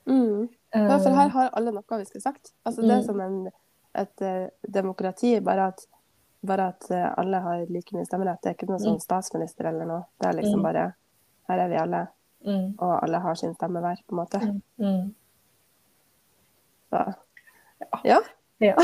Mm. 0.06 0.48
Ja, 0.74 0.98
for 0.98 1.10
her 1.16 1.28
har 1.34 1.50
alle 1.56 1.72
noe 1.72 1.98
vi 1.98 2.04
skulle 2.04 2.22
sagt. 2.22 2.52
Altså, 2.64 2.82
det 2.82 2.90
er 2.90 3.00
Mm. 3.00 3.06
som 3.06 3.20
en, 3.20 3.50
et 3.94 4.22
eh, 4.22 4.48
demokrati, 4.70 5.40
bare 5.40 5.68
at, 5.68 5.86
bare 6.46 6.68
at 6.72 6.86
eh, 6.90 7.08
alle 7.18 7.40
har 7.44 7.66
like 7.68 7.94
mye 7.96 8.06
stemmerett. 8.08 8.40
Det 8.42 8.50
er 8.50 8.56
ikke 8.58 8.68
noe 8.70 8.80
sånn 8.82 9.00
statsminister 9.02 9.68
eller 9.70 9.86
noe. 9.88 10.02
Det 10.20 10.28
er 10.30 10.38
liksom 10.40 10.60
Mm. 10.60 10.66
bare 10.68 10.86
Her 11.48 11.58
er 11.62 11.68
vi 11.70 11.76
alle, 11.78 12.00
mm, 12.46 12.74
og 12.78 13.02
alle 13.04 13.18
har 13.22 13.34
sin 13.38 13.54
stemme 13.54 13.80
hver, 13.80 14.00
på 14.06 14.14
en 14.14 14.18
måte. 14.18 14.38
mm, 14.42 14.62
mm. 14.78 15.14
Så 16.90 17.04
ja. 18.04 18.20
Ja. 18.58 18.74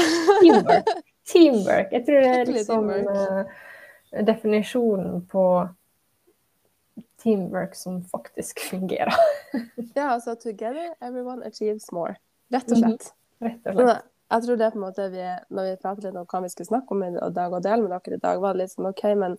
Teamwork. 0.43 0.89
Teamwork. 1.27 1.93
Jeg 1.93 2.07
tror 2.07 2.21
det 2.21 2.33
er 2.41 2.45
liksom 2.53 2.91
uh, 2.91 3.45
definisjonen 4.27 5.23
på 5.27 5.45
teamwork 7.23 7.75
som 7.75 8.03
faktisk 8.05 8.61
fungerer, 8.71 9.15
ja, 9.95 10.09
altså 10.13 10.35
together 10.35 10.91
everyone 11.01 11.47
achieves 11.47 11.93
more. 11.93 12.17
Rett 12.53 12.73
og 12.73 12.79
slett. 12.83 13.13
rett 13.41 13.67
og 13.71 13.79
slett. 13.79 14.09
Jeg 14.33 14.43
tror 14.47 14.57
det 14.59 14.67
er 14.67 14.71
på 14.75 14.79
en 14.81 14.87
måte 14.87 15.05
vi, 15.13 15.25
Når 15.53 15.67
vi 15.71 15.77
prater 15.83 16.03
litt 16.09 16.17
om 16.17 16.27
hva 16.27 16.41
vi 16.43 16.49
skulle 16.53 16.71
snakke 16.71 16.95
om 16.97 17.03
i 17.05 17.11
dag 17.37 17.53
og 17.53 17.63
dele 17.63 17.83
med 17.85 17.91
dere 17.93 18.17
i 18.19 18.23
dag, 18.23 18.41
var 18.41 18.55
det 18.55 18.63
litt 18.65 18.73
sånn 18.75 18.89
OK, 18.91 19.03
men 19.21 19.37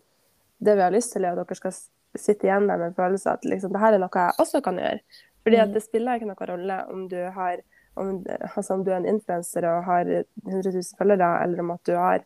det 0.63 0.75
vi 0.77 0.81
har 0.85 0.93
lyst 0.93 1.13
til, 1.13 1.25
er 1.25 1.33
at 1.37 1.47
dere 1.47 1.55
skal 1.59 1.73
sitte 2.15 2.45
igjen 2.47 2.67
der 2.69 2.77
med 2.77 2.91
en 2.91 2.97
følelse 2.97 3.31
at 3.33 3.43
liksom, 3.49 3.71
det 3.73 3.81
her 3.81 3.93
er 3.97 4.03
noe 4.03 4.13
jeg 4.21 4.37
også 4.39 4.61
kan 4.63 4.77
gjøre. 4.77 4.99
Fordi 5.43 5.57
at 5.59 5.67
Mm. 5.69 5.73
det 5.73 5.83
spiller 5.83 6.15
ikke 6.19 6.29
noen 6.29 6.49
rolle 6.49 6.77
om 6.93 7.07
du 7.09 7.17
har 7.31 7.57
om, 7.97 8.23
altså 8.55 8.73
om 8.73 8.83
du 8.83 8.91
er 8.91 8.97
en 8.97 9.05
influenser 9.05 9.65
og 9.69 9.83
har 9.85 10.05
100 10.45 10.71
000 10.71 10.97
følgere, 10.97 11.43
eller 11.43 11.59
om 11.59 11.71
at 11.71 11.83
du 11.85 11.91
har 11.95 12.23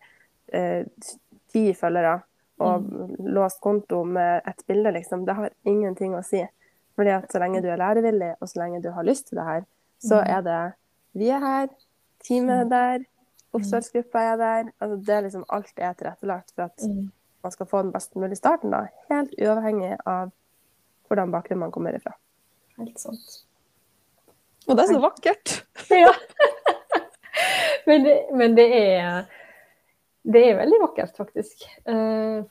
eh, 0.53 0.85
ti 1.51 1.73
følgere 1.73 2.21
og 2.59 2.85
låst 3.19 3.59
konto 3.61 4.03
med 4.03 4.41
et 4.47 4.63
bilde, 4.67 4.91
liksom. 4.91 5.25
Det 5.25 5.35
har 5.35 5.49
ingenting 5.65 6.15
å 6.15 6.23
si. 6.23 6.39
Fordi 6.95 7.09
at 7.09 7.31
så 7.31 7.39
lenge 7.39 7.61
du 7.61 7.67
er 7.69 7.77
lærevillig, 7.77 8.35
og 8.41 8.47
så 8.49 8.59
lenge 8.63 8.81
du 8.81 8.89
har 8.91 9.03
lyst 9.03 9.27
til 9.27 9.37
det 9.37 9.45
her, 9.45 9.65
så 9.99 10.21
Mm. 10.23 10.37
er 10.37 10.41
det 10.41 10.73
Vi 11.15 11.29
er 11.29 11.39
her, 11.39 11.67
teamet 12.27 12.65
er 12.65 12.69
der, 12.71 13.05
oppstartsgruppa 13.55 14.23
er 14.33 14.37
der. 14.41 14.71
Altså, 14.81 14.97
det 15.07 15.15
er 15.15 15.21
liksom 15.27 15.45
alt 15.49 15.71
er 15.77 15.93
tilrettelagt 15.97 16.51
for 16.55 16.67
at 16.67 16.83
Mm. 16.87 17.11
man 17.43 17.51
skal 17.51 17.65
få 17.65 17.81
den 17.85 17.91
best 17.93 18.15
mulige 18.15 18.35
starten, 18.39 18.71
da. 18.71 18.87
Helt 19.11 19.33
uavhengig 19.41 19.95
av 20.05 20.31
hvordan 21.07 21.31
bakgrunn 21.31 21.59
man 21.63 21.71
kommer 21.71 21.95
ifra. 21.95 22.11
Helt 22.77 22.99
sant. 22.99 23.43
Og 24.67 24.75
det 24.75 24.83
er 24.83 24.93
så 24.93 24.99
vakkert! 25.01 25.63
Ja. 25.89 26.11
men, 27.87 28.03
det, 28.03 28.15
men 28.35 28.55
det 28.57 28.65
er 28.75 29.25
Det 30.27 30.41
er 30.49 30.57
veldig 30.57 30.79
vakkert, 30.81 31.13
faktisk. 31.17 31.61
Eh, 31.87 32.41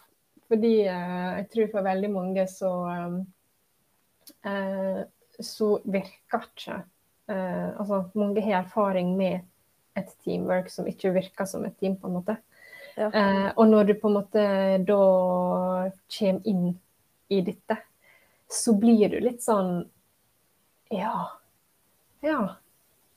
fordi 0.49 0.71
eh, 0.87 1.37
jeg 1.43 1.49
tror 1.53 1.67
for 1.75 1.83
veldig 1.85 2.11
mange 2.15 2.47
så 2.49 2.71
eh, 4.47 5.03
Så 5.41 5.69
virker 5.85 6.47
ikke 6.47 6.79
eh, 7.29 7.69
Altså, 7.77 8.05
mange 8.15 8.41
har 8.47 8.63
erfaring 8.63 9.17
med 9.19 9.41
et 9.97 10.13
teamwork 10.25 10.71
som 10.73 10.89
ikke 10.89 11.15
virker 11.17 11.49
som 11.49 11.65
et 11.67 11.77
team, 11.81 11.97
på 12.01 12.11
en 12.11 12.19
måte. 12.19 12.37
Ja. 12.97 13.11
Eh, 13.11 13.49
og 13.57 13.69
når 13.69 13.91
du 13.91 13.95
på 14.01 14.09
en 14.09 14.17
måte 14.17 14.45
da 14.89 15.01
kommer 16.19 16.49
inn 16.49 16.71
i 17.29 17.43
dette, 17.45 17.79
så 18.49 18.77
blir 18.79 19.11
du 19.13 19.19
litt 19.21 19.43
sånn 19.45 19.89
Ja. 20.93 21.33
Ja. 22.23 22.57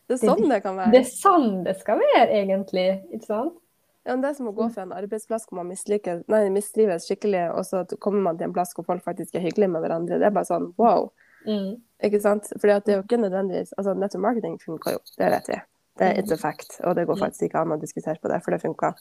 Det 0.10 0.18
er 0.18 0.26
sånn 0.26 0.50
det 0.50 0.64
kan 0.66 0.78
være. 0.80 0.92
Det 0.92 1.04
er 1.04 1.10
sånn 1.10 1.50
det 1.68 1.76
skal 1.80 2.00
være, 2.02 2.32
egentlig. 2.42 2.88
Ikke 3.14 3.28
sant? 3.28 3.60
Ja, 4.08 4.16
det 4.18 4.32
er 4.32 4.38
som 4.40 4.48
å 4.50 4.56
gå 4.58 4.66
fra 4.74 4.88
en 4.88 4.94
arbeidsplass 4.96 5.46
hvor 5.46 5.60
man 5.60 5.70
nei, 5.70 6.40
mistrives 6.50 7.06
skikkelig, 7.06 7.44
og 7.54 7.66
så 7.68 7.84
kommer 8.02 8.24
man 8.26 8.40
til 8.40 8.48
en 8.48 8.56
plass 8.56 8.74
hvor 8.74 8.88
folk 8.88 9.04
faktisk 9.06 9.36
er 9.38 9.44
hyggelige 9.46 9.70
med 9.70 9.84
hverandre. 9.86 10.18
Det 10.18 10.26
er 10.26 10.34
bare 10.34 10.50
sånn 10.50 10.72
wow. 10.82 11.12
Mm. 11.46 11.78
Ikke 12.08 12.22
sant? 12.24 12.50
Fordi 12.56 12.74
at 12.74 12.88
det 12.88 12.96
er 12.96 12.98
jo 13.00 13.06
ikke 13.06 13.22
nødvendigvis 13.22 13.76
altså 13.78 13.94
Nettopp 13.96 14.24
marketing 14.24 14.58
funker 14.64 14.98
jo, 14.98 15.04
det 15.20 15.30
vet 15.36 15.52
vi. 15.52 15.60
Det 16.00 16.08
er 16.08 16.22
et 16.22 16.32
effekt, 16.32 16.78
og 16.88 16.96
det 16.96 17.08
går 17.10 17.20
faktisk 17.20 17.50
ikke 17.50 17.64
an 17.64 17.76
å 17.76 17.80
diskutere 17.82 18.20
på 18.22 18.32
det, 18.32 18.40
for 18.46 18.56
det 18.56 18.62
funka. 18.64 18.94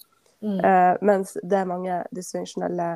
Mm. 0.42 0.58
Uh, 0.62 0.94
mens 1.06 1.34
det 1.42 1.60
er 1.60 1.70
mange 1.70 1.98
dysfunksjonelle 2.14 2.88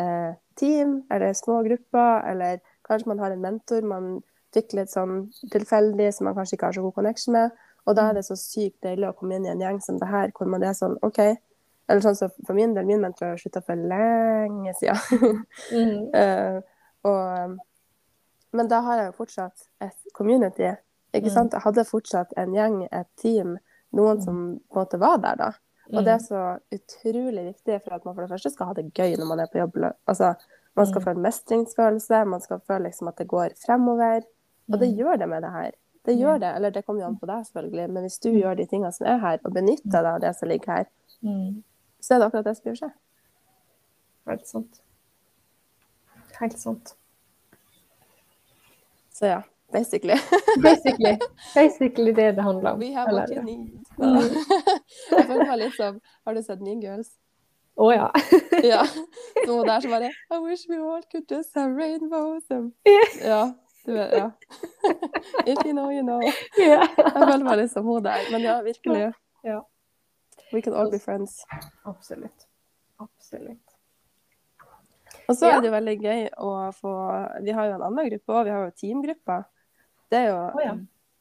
uh, 0.00 0.32
team, 0.58 1.00
eller 1.10 1.34
små 1.38 1.60
grupper, 1.66 2.26
eller 2.30 2.60
kanskje 2.86 3.10
man 3.10 3.22
har 3.22 3.34
en 3.34 3.42
mentor 3.42 3.86
man 3.86 4.12
fikk 4.54 4.74
litt 4.78 4.90
sånn 4.90 5.28
tilfeldig, 5.52 6.10
som 6.14 6.26
man 6.28 6.38
kanskje 6.38 6.56
ikke 6.56 6.70
har 6.70 6.78
så 6.78 6.84
god 6.86 6.96
connection 6.96 7.36
med. 7.36 7.54
Og 7.88 7.96
da 7.96 8.08
er 8.08 8.18
det 8.18 8.26
så 8.26 8.36
sykt 8.38 8.82
deilig 8.84 9.08
å 9.08 9.14
komme 9.16 9.38
inn 9.38 9.46
i 9.46 9.52
en 9.52 9.62
gjeng 9.62 9.78
som 9.82 9.98
det 10.00 10.10
her, 10.10 10.34
hvor 10.36 10.50
man 10.50 10.64
er 10.66 10.74
sånn 10.76 10.98
OK. 11.06 11.20
Eller 11.90 12.04
sånn 12.04 12.18
som 12.18 12.30
for 12.46 12.54
min 12.58 12.74
del, 12.76 12.86
min 12.86 13.02
mentor 13.02 13.32
har 13.32 13.40
slutta 13.40 13.62
for 13.66 13.78
lenge 13.78 14.74
siden. 14.78 15.42
Mm. 15.70 16.10
uh, 16.10 16.58
og, 17.06 17.58
men 18.52 18.68
da 18.68 18.80
har 18.84 18.98
jeg 19.00 19.10
jo 19.10 19.18
fortsatt 19.22 19.68
et 19.86 20.14
community. 20.16 20.72
Ikke 21.14 21.26
Mm. 21.26 21.34
sant? 21.34 21.52
Jeg 21.52 21.60
hadde 21.62 21.84
fortsatt 21.84 22.32
en 22.36 22.52
gjeng, 22.54 22.88
et 22.92 23.06
team, 23.16 23.58
noen 23.92 24.22
som 24.22 24.60
på 24.70 24.76
en 24.80 24.86
måte 24.86 24.98
var 24.98 25.16
der 25.18 25.36
da. 25.36 25.52
Og 25.92 26.04
det 26.04 26.08
er 26.14 26.18
så 26.18 26.60
utrolig 26.70 27.44
viktig 27.54 27.82
for 27.82 27.94
at 27.94 28.04
man 28.04 28.14
for 28.14 28.22
det 28.26 28.30
første 28.30 28.50
skal 28.52 28.66
ha 28.66 28.72
det 28.74 28.92
gøy 28.94 29.16
når 29.18 29.26
man 29.26 29.40
er 29.40 29.46
på 29.46 29.58
jobb. 29.58 29.92
Altså, 30.06 30.36
man 30.76 30.86
skal 30.86 31.00
Mm. 31.00 31.04
føle 31.04 31.22
mestringsfølelse, 31.22 32.24
man 32.28 32.40
skal 32.40 32.60
føle 32.60 32.84
liksom 32.84 33.08
at 33.08 33.16
det 33.16 33.26
går 33.28 33.50
fremover. 33.66 34.22
Og 34.72 34.78
det 34.78 34.88
Mm. 34.88 34.96
gjør 34.98 35.18
det 35.18 35.28
med 35.28 35.42
det 35.42 35.50
her. 35.50 35.70
Det 36.06 36.16
gjør 36.18 36.38
det, 36.40 36.54
eller 36.56 36.70
det 36.70 36.86
kommer 36.86 37.00
jo 37.02 37.06
an 37.08 37.16
på 37.18 37.26
deg 37.26 37.44
selvfølgelig, 37.44 37.90
men 37.90 38.02
hvis 38.04 38.18
du 38.20 38.28
gjør 38.30 38.56
de 38.56 38.66
tingene 38.66 38.92
som 38.92 39.06
er 39.06 39.18
her, 39.18 39.38
og 39.44 39.52
benytter 39.52 39.90
deg 40.02 40.06
av 40.14 40.20
det 40.20 40.36
som 40.36 40.48
ligger 40.48 40.66
her, 40.76 40.86
Mm. 41.24 41.62
så 42.00 42.14
er 42.14 42.18
det 42.20 42.32
akkurat 42.32 42.44
det 42.44 42.56
som 42.56 42.64
gjør 42.72 42.78
seg. 42.78 42.92
Helt 44.28 44.46
sant. 44.46 44.80
Helt 46.38 46.58
sant. 46.58 46.94
Så 49.12 49.26
ja, 49.26 49.42
basically. 49.72 50.16
Basically, 50.62 51.18
basically 51.54 52.12
det 52.12 52.36
det 52.36 52.42
handler 52.42 52.70
om. 52.70 52.80
We 52.80 52.92
have 52.92 53.12
what 53.12 53.30
you 53.30 53.42
need. 53.42 53.70
Mm. 53.98 54.30
Jeg 55.16 55.26
føler 55.26 55.56
litt 55.56 55.76
som 55.76 56.00
Har 56.24 56.34
du 56.34 56.42
sett 56.42 56.60
Mean 56.60 56.80
Girls? 56.80 57.08
Å 57.76 57.90
ja. 57.92 58.10
Ja. 58.72 58.84
Så 59.46 59.52
hun 59.52 59.66
der 59.66 59.80
som 59.80 59.90
bare 59.90 60.10
I 60.10 60.38
wish 60.44 60.68
we 60.68 60.76
all 60.76 61.02
could 61.12 61.30
just 61.30 61.54
have 61.54 61.76
rainbows 61.76 62.44
Ja. 63.24 63.52
Du 63.86 63.92
vet, 63.92 64.12
ja. 64.12 64.30
If 65.46 65.64
you 65.64 65.72
know, 65.72 65.90
you 65.90 66.02
know. 66.02 66.20
Yeah. 66.58 66.84
Jeg 66.96 67.12
føler 67.16 67.44
meg 67.44 67.58
litt 67.62 67.72
som 67.72 67.86
hun 67.88 68.04
der. 68.04 68.26
Men 68.32 68.44
ja, 68.44 68.60
virkelig. 68.62 69.12
Ja. 69.44 69.62
We 70.52 70.60
can 70.60 70.74
all 70.74 70.90
be 70.90 70.98
friends. 70.98 71.44
Absolutt. 71.84 72.46
Absolutt. 73.00 73.70
Og 75.30 75.36
så 75.36 75.46
er 75.46 75.60
det 75.60 75.70
jo 75.70 75.74
veldig 75.76 75.96
gøy 76.02 76.22
å 76.42 76.50
få 76.74 76.92
Vi 77.46 77.54
har 77.54 77.68
jo 77.68 77.76
en 77.76 77.84
annen 77.86 78.08
gruppe 78.10 78.34
òg, 78.34 78.48
vi 78.48 78.54
har 78.54 78.66
jo 78.66 78.76
teamgrupper. 78.82 79.44
Det 80.10 80.18
er 80.18 80.26
jo 80.30 80.38
oh, 80.48 80.62
ja. 80.64 80.74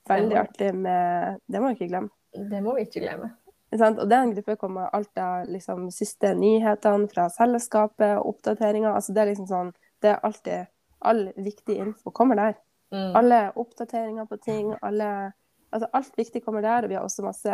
veldig 0.09 0.35
Det 0.35 0.39
artig 0.41 0.71
med 0.75 1.37
Det 1.47 1.61
må 1.61 1.69
vi 1.69 1.77
ikke 1.77 1.91
glemme. 1.91 2.09
Det 2.49 2.63
må 2.63 2.75
vi 2.75 2.85
ikke 2.87 3.03
glemme. 3.03 3.31
Og 3.71 4.09
det 4.09 4.15
er 4.17 4.23
en 4.23 4.33
gruppe 4.33 4.55
hvor 4.57 4.89
alt 4.97 5.17
av 5.21 5.45
liksom, 5.45 5.89
siste 5.93 6.33
nyhetene 6.33 7.09
fra 7.11 7.27
selskapet 7.29 8.17
og 8.17 8.31
oppdateringer. 8.33 8.89
Altså, 8.89 9.13
det 9.13 9.21
er 9.21 9.31
liksom 9.33 9.49
sånn 9.49 9.73
Det 10.01 10.15
er 10.15 10.23
alltid 10.23 10.69
All 11.01 11.29
viktig 11.37 11.77
info 11.79 12.11
kommer 12.11 12.35
der. 12.35 12.57
Mm. 12.91 13.13
Alle 13.15 13.37
oppdateringer 13.55 14.25
på 14.27 14.37
ting, 14.43 14.73
alle 14.81 15.31
Altså 15.71 15.87
alt 15.93 16.17
viktig 16.17 16.41
kommer 16.43 16.61
der. 16.65 16.83
Og 16.83 16.89
vi 16.89 16.95
har 16.97 17.03
også 17.05 17.23
masse 17.23 17.53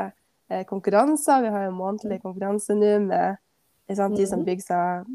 eh, 0.49 0.63
konkurranser. 0.65 1.41
Vi 1.43 1.51
har 1.51 1.65
jo 1.65 1.75
månedlig 1.75 2.21
konkurranse 2.23 2.73
nå 2.73 2.99
med 3.03 3.35
sant, 3.93 4.17
de 4.17 4.25
som 4.25 4.39
Mhm. 4.39 4.45
bygger 4.45 4.63
seg 4.63 5.05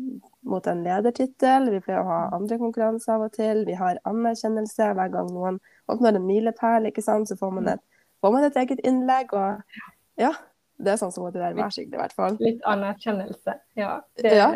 mot 0.53 0.67
en 0.71 0.83
ledertittel. 0.85 1.71
Vi 1.73 1.81
pleier 1.85 2.03
å 2.03 2.09
ha 2.09 2.21
andre 2.37 2.59
konkurranser 2.61 3.15
av 3.17 3.27
og 3.29 3.33
til. 3.37 3.65
Vi 3.69 3.77
har 3.79 4.01
anerkjennelse 4.09 4.91
hver 4.99 5.13
gang 5.15 5.31
noen 5.33 5.59
oppnår 5.91 6.19
en 6.19 6.27
milepæl, 6.29 6.89
ikke 6.91 7.05
sant, 7.05 7.31
så 7.31 7.37
får 7.41 7.53
man 7.57 7.69
et, 7.75 7.83
får 8.23 8.35
man 8.37 8.47
et 8.47 8.59
eget 8.63 8.83
innlegg. 8.87 9.35
Og 9.35 10.21
ja, 10.21 10.33
det 10.81 10.95
er 10.95 11.01
sånn 11.01 11.13
som 11.15 11.27
motiverer 11.27 11.57
meg 11.59 11.73
skikkelig, 11.75 11.99
i 11.99 12.03
hvert 12.03 12.17
fall. 12.17 12.39
Litt 12.43 12.65
anerkjennelse. 12.69 13.57
Ja. 13.79 14.01
Det, 14.21 14.35
Ja. 14.37 14.51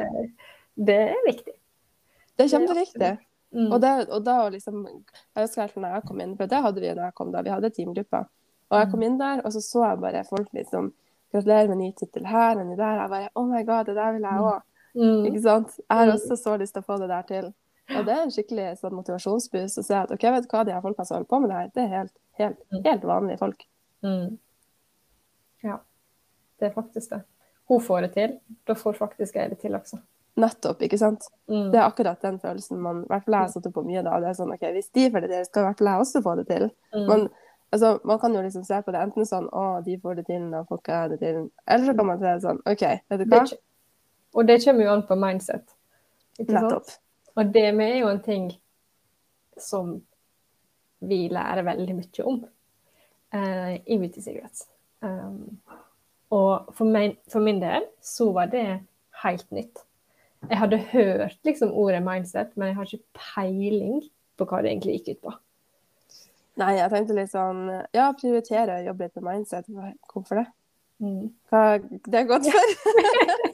det 0.76 1.00
er 1.14 1.22
viktig. 1.26 1.56
Det 2.34 2.46
er 2.46 2.52
kjempeviktig. 2.56 3.12
Mm. 3.54 3.68
Og, 3.70 3.80
det, 3.80 3.90
og 4.10 4.24
da 4.26 4.48
liksom 4.50 4.80
Jeg 4.82 5.44
husker 5.44 5.60
helt 5.62 5.76
når 5.78 5.92
jeg 5.94 6.06
kom 6.08 6.20
inn, 6.24 6.32
for 6.34 6.50
det 6.50 6.58
hadde 6.64 6.80
vi 6.82 6.88
da 6.90 7.04
jeg 7.06 7.14
kom 7.14 7.30
da, 7.30 7.42
vi 7.46 7.52
hadde 7.54 7.70
teamgrupper. 7.70 8.24
Og 8.72 8.80
jeg 8.80 8.90
kom 8.90 9.04
inn 9.06 9.18
der, 9.20 9.42
og 9.44 9.52
så 9.54 9.60
så 9.62 9.84
jeg 9.86 10.00
bare 10.02 10.24
folk 10.26 10.48
liksom 10.56 10.92
Gratulerer 11.34 11.66
med 11.68 11.80
ny 11.80 11.88
tittel 11.98 12.26
her 12.30 12.60
og 12.60 12.66
ny 12.68 12.76
der. 12.78 13.00
Jeg 13.00 13.10
bare 13.10 13.28
Oh 13.34 13.46
my 13.50 13.64
god, 13.66 13.88
det 13.88 13.96
der 13.96 14.12
vil 14.14 14.22
jeg 14.22 14.42
òg. 14.46 14.60
Mm. 14.96 15.24
Ikke 15.26 15.42
sant? 15.42 15.68
Jeg 15.78 15.96
har 15.98 16.06
Mm. 16.06 16.12
også 16.14 16.36
så 16.38 16.56
lyst 16.58 16.72
til 16.74 16.82
å 16.82 16.86
få 16.86 16.98
det 17.00 17.08
der 17.08 17.22
til. 17.22 17.54
Og 17.98 18.04
det 18.06 18.14
er 18.14 18.22
en 18.22 18.30
skikkelig 18.30 18.78
sånn 18.80 18.94
motivasjonsboost 18.96 19.78
å 19.78 19.84
se 19.84 19.94
at 19.94 20.10
OK, 20.12 20.22
vet 20.22 20.42
du 20.42 20.48
hva, 20.56 20.64
de 20.64 20.72
her 20.72 20.80
folka 20.80 21.04
som 21.04 21.16
holder 21.16 21.28
på 21.28 21.40
med 21.40 21.50
det 21.50 21.56
her, 21.56 21.70
det 21.74 21.82
er 21.84 21.96
helt, 21.98 22.12
helt, 22.38 22.58
Mm. 22.72 22.82
helt 22.84 23.02
vanlige 23.04 23.38
folk. 23.38 23.64
Mm. 24.02 24.38
Ja, 25.64 25.78
det 26.60 26.66
er 26.70 26.74
faktisk 26.82 27.10
det. 27.10 27.22
Hun 27.68 27.80
får 27.80 28.00
det 28.02 28.12
til, 28.14 28.40
da 28.66 28.74
får 28.74 28.94
faktisk 28.98 29.34
jeg 29.34 29.50
det 29.50 29.58
til 29.60 29.72
også. 29.74 29.98
Nettopp, 30.36 30.80
ikke 30.82 30.98
sant? 30.98 31.22
Mm. 31.48 31.70
Det 31.72 31.78
er 31.78 31.86
akkurat 31.88 32.20
den 32.22 32.38
følelsen 32.42 32.78
man 32.82 33.02
i 33.04 33.06
hvert 33.06 33.24
fall 33.24 33.34
jeg 33.34 33.40
har 33.40 33.48
satt 33.54 33.66
opp 33.66 33.74
på 33.74 33.84
mye 33.86 34.02
da. 34.02 34.16
Det 34.20 34.28
er 34.28 34.34
sånn, 34.34 34.52
ok, 34.52 34.64
Hvis 34.74 34.90
de 34.92 35.10
får 35.10 35.20
det 35.20 35.30
til, 35.30 35.44
skal 35.44 35.62
i 35.62 35.66
hvert 35.68 35.78
fall 35.78 35.86
jeg 35.92 36.00
også 36.00 36.22
få 36.22 36.36
det 36.36 36.46
til. 36.48 36.70
Mm. 36.94 37.06
Man, 37.06 37.28
altså, 37.72 38.00
man 38.04 38.18
kan 38.18 38.34
jo 38.34 38.42
liksom 38.42 38.64
se 38.66 38.80
på 38.82 38.92
det 38.92 39.00
enten 39.00 39.24
sånn 39.30 39.48
å, 39.52 39.84
de 39.84 39.96
får 39.98 40.16
det 40.16 40.26
til, 40.26 40.48
og 40.54 40.66
folk 40.68 40.88
er 40.88 41.08
det 41.08 41.20
til. 41.20 41.50
Eller 41.68 41.86
så 41.86 41.96
kan 41.96 42.06
man 42.06 42.18
se 42.18 42.24
det 42.34 42.42
sånn, 42.42 42.60
OK, 42.66 42.84
vet 43.10 43.18
du 43.18 43.24
hva? 43.26 43.44
Og 44.34 44.48
det 44.48 44.60
kommer 44.64 44.86
jo 44.86 44.92
an 44.96 45.06
på 45.06 45.16
mindset. 45.18 45.74
Ikke 46.38 46.58
sant? 46.58 46.98
Og 47.34 47.54
det 47.54 47.68
med 47.74 47.92
er 47.92 48.00
jo 48.02 48.10
en 48.10 48.22
ting 48.22 48.50
som 49.60 49.96
vi 51.04 51.26
lærer 51.32 51.66
veldig 51.66 51.96
mye 51.98 52.26
om 52.26 52.40
eh, 53.34 53.74
i 53.86 53.98
Beauty 53.98 54.22
Secrets. 54.24 54.66
Um, 55.04 55.58
og 56.34 56.70
for, 56.74 56.88
meg, 56.88 57.18
for 57.30 57.44
min 57.44 57.60
del 57.62 57.86
så 58.02 58.30
var 58.34 58.50
det 58.52 58.66
helt 59.22 59.50
nytt. 59.54 59.84
Jeg 60.48 60.60
hadde 60.60 60.82
hørt 60.92 61.38
liksom 61.46 61.72
ordet 61.72 62.02
mindset, 62.04 62.52
men 62.56 62.70
jeg 62.70 62.76
har 62.76 62.90
ikke 62.90 63.20
peiling 63.34 64.02
på 64.38 64.46
hva 64.48 64.60
det 64.62 64.72
egentlig 64.72 64.98
gikk 64.98 65.14
ut 65.14 65.22
på. 65.28 65.34
Nei, 66.60 66.74
jeg 66.78 66.90
tenkte 66.92 67.16
litt 67.16 67.32
sånn 67.32 67.64
Ja, 67.94 68.12
prioritere 68.14 68.76
å 68.76 68.84
jobbe 68.84 69.08
litt 69.08 69.16
med 69.18 69.26
mindset. 69.26 69.70
Hvorfor 70.12 70.42
det? 70.42 70.46
Mm. 71.02 71.32
Hva 71.50 71.62
det 71.82 72.20
er 72.20 72.28
godt 72.30 72.50
for? 72.54 73.52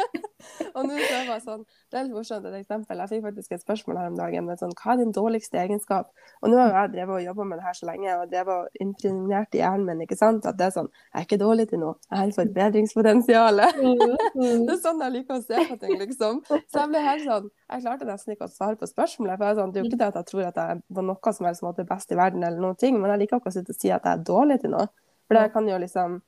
og 0.76 0.86
nå 0.86 0.96
så 0.96 1.06
er 1.06 1.16
jeg 1.16 1.28
bare 1.28 1.42
sånn, 1.44 1.62
Det 1.90 1.98
er 1.98 2.06
litt 2.06 2.16
morsomt 2.16 2.46
et 2.48 2.56
eksempel. 2.60 3.00
Jeg 3.02 3.10
fikk 3.12 3.24
faktisk 3.26 3.54
et 3.56 3.64
spørsmål 3.64 4.00
her 4.00 4.10
om 4.10 4.18
dagen 4.18 4.46
med 4.46 4.60
sånn, 4.62 4.74
hva 4.78 4.94
er 4.94 5.00
din 5.00 5.14
dårligste 5.16 5.60
egenskap? 5.62 6.10
Og 6.40 6.52
nå 6.52 6.58
har 6.60 6.74
jeg 6.74 6.92
drevet 6.94 7.16
og 7.16 7.24
jobba 7.26 7.46
med 7.50 7.60
det 7.60 7.66
her 7.66 7.78
så 7.78 7.88
lenge 7.88 8.16
og 8.16 8.32
drevet 8.32 8.54
og 8.56 8.82
impregnert 8.84 9.56
i 9.58 9.62
hjernen 9.62 9.86
min 9.88 10.04
ikke 10.06 10.18
sant? 10.18 10.46
at 10.46 10.58
det 10.58 10.68
er 10.68 10.74
sånn 10.74 10.90
Jeg 10.90 11.18
er 11.20 11.26
ikke 11.26 11.40
dårlig 11.42 11.66
til 11.70 11.82
noe, 11.82 11.96
jeg 12.08 12.22
har 12.22 12.34
forbedringspotensial. 12.40 13.64
Mm. 13.80 14.64
Det 14.66 14.74
er 14.74 14.78
sånn 14.82 15.00
jeg 15.02 15.12
liker 15.14 15.38
å 15.38 15.42
se 15.42 15.62
på 15.68 15.76
ting, 15.80 15.94
liksom. 16.00 16.40
Så 16.46 16.80
jeg 16.82 16.90
ble 16.90 17.00
helt 17.02 17.24
sånn 17.24 17.46
Jeg 17.48 17.82
klarte 17.84 18.06
nesten 18.08 18.34
ikke 18.34 18.46
å 18.46 18.52
svare 18.52 18.78
på 18.78 18.88
spørsmålet. 18.88 19.38
For 19.38 19.46
jeg 19.46 19.54
er 19.54 19.58
sånn, 19.58 19.72
det 19.72 19.80
er 19.80 19.84
jo 19.84 19.90
ikke 19.90 20.00
det 20.00 20.08
at 20.10 20.18
jeg 20.20 20.28
tror 20.30 20.42
at 20.48 20.58
jeg 20.60 20.74
er 20.74 20.82
på 20.96 21.04
noe 21.06 21.32
som 21.36 21.48
helst 21.48 21.64
måte 21.64 21.86
best 21.88 22.12
i 22.12 22.18
verden, 22.18 22.44
eller 22.46 22.62
noen 22.62 22.78
ting, 22.80 22.98
men 23.00 23.12
jeg 23.14 23.22
liker 23.22 23.40
ikke 23.40 23.52
å 23.52 23.54
sitte 23.54 23.74
og 23.74 23.80
si 23.80 23.92
at 23.94 24.06
jeg 24.06 24.12
er 24.12 24.24
dårlig 24.26 24.60
til 24.62 24.74
noe. 24.74 24.88
For 25.28 25.38
det 25.38 25.52
kan 25.54 25.68
jo 25.70 25.78
liksom 25.80 26.18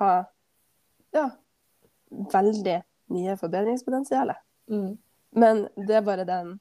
ha 0.00 0.12
ja, 1.14 1.28
veldig 2.32 2.78
mye 3.12 3.36
forbedringspotensial. 3.40 4.34
Mm. 4.70 4.92
Men 5.38 5.64
det 5.76 5.98
er 6.00 6.04
bare 6.06 6.28
den 6.28 6.58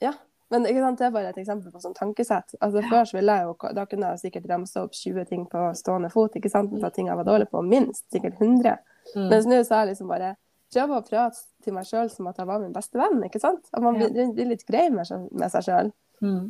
Ja. 0.00 0.14
Men 0.50 0.64
ikke 0.66 0.82
sant, 0.82 0.98
det 0.98 1.04
er 1.06 1.12
bare 1.14 1.30
et 1.30 1.36
eksempel 1.38 1.70
på 1.70 1.78
sånn 1.78 1.94
tankesett. 1.94 2.56
Altså 2.58 2.80
Før 2.90 3.04
så 3.06 3.16
ville 3.20 3.34
jeg 3.38 3.46
jo, 3.46 3.52
da 3.76 3.84
kunne 3.86 4.08
jeg 4.10 4.22
sikkert 4.24 4.48
ramse 4.50 4.80
opp 4.82 4.96
20 4.98 5.28
ting 5.28 5.44
på 5.46 5.68
stående 5.78 6.10
fot, 6.10 6.34
ikke 6.34 6.50
sant, 6.50 6.72
på 6.74 6.90
ting 6.90 7.06
jeg 7.06 7.18
var 7.20 7.28
dårlig 7.28 7.46
på. 7.52 7.62
Minst 7.62 8.08
sikkert 8.10 8.40
100. 8.40 8.80
Mm. 9.14 9.28
Mens 9.30 9.46
nå 9.46 9.60
så 9.62 9.76
er 9.76 9.84
jeg 9.84 9.92
liksom 9.92 10.10
bare 10.10 10.32
prøver 10.74 10.96
å 10.96 11.06
prate 11.06 11.44
til 11.62 11.76
meg 11.76 11.86
sjøl 11.86 12.10
som 12.10 12.26
at 12.30 12.42
jeg 12.42 12.50
var 12.50 12.58
min 12.62 12.74
beste 12.74 12.98
venn. 12.98 13.22
ikke 13.26 13.42
sant? 13.42 13.62
At 13.70 13.84
man 13.84 13.98
blir, 13.98 14.10
blir 14.34 14.50
litt 14.50 14.66
grei 14.66 14.88
med, 14.90 15.06
med 15.30 15.54
seg 15.54 15.68
sjøl. 15.68 15.92
Mm. 16.18 16.42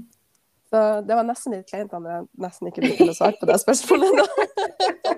Så 0.70 0.82
det 1.04 1.16
var 1.18 1.26
nesten 1.26 1.56
litt 1.56 1.68
kleint 1.68 1.92
at 1.92 2.10
jeg 2.12 2.26
nesten 2.40 2.70
ikke 2.70 2.84
brukte 2.84 3.10
å 3.10 3.16
svare 3.20 3.36
på 3.40 3.48
det 3.50 3.58
spørsmålet. 3.60 4.20
da. 4.20 4.26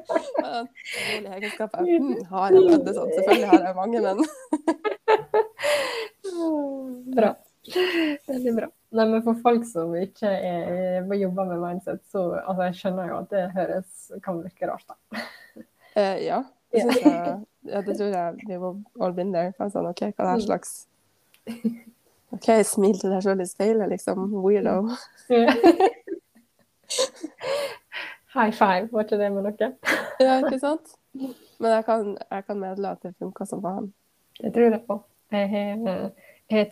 Dårlige 0.43 1.35
egenskaper. 1.39 1.87
Hmm, 1.87 2.15
har 2.33 2.57
jeg 2.57 2.83
det 2.87 2.95
sånn? 2.97 3.11
Selvfølgelig 3.17 3.49
har 3.53 3.67
jeg 3.69 3.79
mange, 3.79 3.99
men 4.05 4.17
Bra. 7.17 7.35
Veldig 8.27 8.55
bra. 8.57 8.69
Nei, 8.93 9.07
men 9.09 9.23
for 9.25 9.39
folk 9.45 9.65
som 9.69 9.95
ikke 9.97 10.29
er, 10.29 11.07
jobber 11.17 11.49
med 11.49 11.63
mindset, 11.63 12.03
så 12.13 12.25
altså, 12.41 12.67
jeg 12.69 12.79
skjønner 12.81 13.13
jo 13.13 13.21
at 13.23 13.31
det 13.33 13.45
høres 13.55 14.11
kan 14.25 14.43
virke 14.43 14.69
rart, 14.69 14.85
da. 14.89 15.23
eh, 15.95 16.19
ja. 16.27 16.43
Det, 16.73 16.81
synes 16.81 17.01
jeg, 17.05 17.39
ja, 17.69 17.81
det 17.85 17.97
tror 17.99 18.15
jeg 18.17 18.49
vi 18.49 18.59
var 18.61 18.77
all 19.05 19.17
been 19.17 19.33
there. 19.35 19.53
Sånn, 19.61 19.89
OK, 19.91 20.07
hva 20.17 20.33
er 20.33 20.41
det 20.41 20.47
slags 20.47 20.71
OK, 22.33 22.49
smil 22.65 22.97
til 23.01 23.13
deg 23.13 23.25
sjøl 23.25 23.43
i 23.45 23.49
speilet, 23.49 23.91
liksom. 23.93 24.31
Weirdo. 24.45 24.97
High 28.35 28.53
five, 28.57 28.89
var 28.93 29.01
ikke 29.05 29.19
det 29.21 29.31
med 29.33 29.43
noe? 29.47 29.69
Ja, 30.23 30.39
ikke 30.41 30.59
sant? 30.61 30.95
Men 31.13 31.71
jeg 31.77 31.85
kan, 31.85 32.13
jeg 32.31 32.45
kan 32.47 32.59
medle 32.61 32.93
at 32.95 33.03
det 33.05 33.15
funka 33.21 33.45
som 33.49 33.61
faen. 33.65 33.91
Det 34.39 34.53
tror 34.55 34.71
jeg 34.71 34.83
på. 34.87 34.97
Jeg 35.33 35.49
har, 35.53 36.11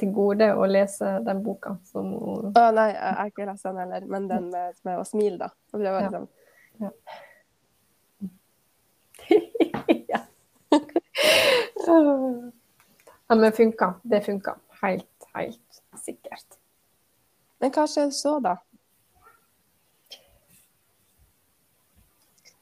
til 0.00 0.10
gode 0.12 0.46
å 0.52 0.66
lese 0.68 1.08
den 1.24 1.38
boka 1.44 1.70
som 1.88 2.10
Å 2.12 2.66
nei, 2.76 2.90
jeg 2.92 3.14
har 3.16 3.26
ikke 3.32 3.46
lest 3.48 3.64
den 3.64 3.78
heller, 3.80 4.04
men 4.12 4.26
den 4.28 4.50
med, 4.52 4.76
med 4.84 4.98
å 5.00 5.04
smile, 5.08 5.38
da. 5.40 5.48
Og 5.72 5.80
prøve, 5.80 6.00
Ja. 6.00 6.06
liksom. 6.06 6.28
ja. 6.80 6.90
ja, 13.28 13.34
men 13.34 13.52
funka. 13.52 13.94
Det 14.02 14.20
funka. 14.20 14.54
Helt, 14.82 15.26
helt 15.34 15.82
sikkert. 16.04 16.58
Men 17.60 17.72
hva 17.74 17.84
skjer 17.90 18.10
så, 18.14 18.36
da? 18.44 18.56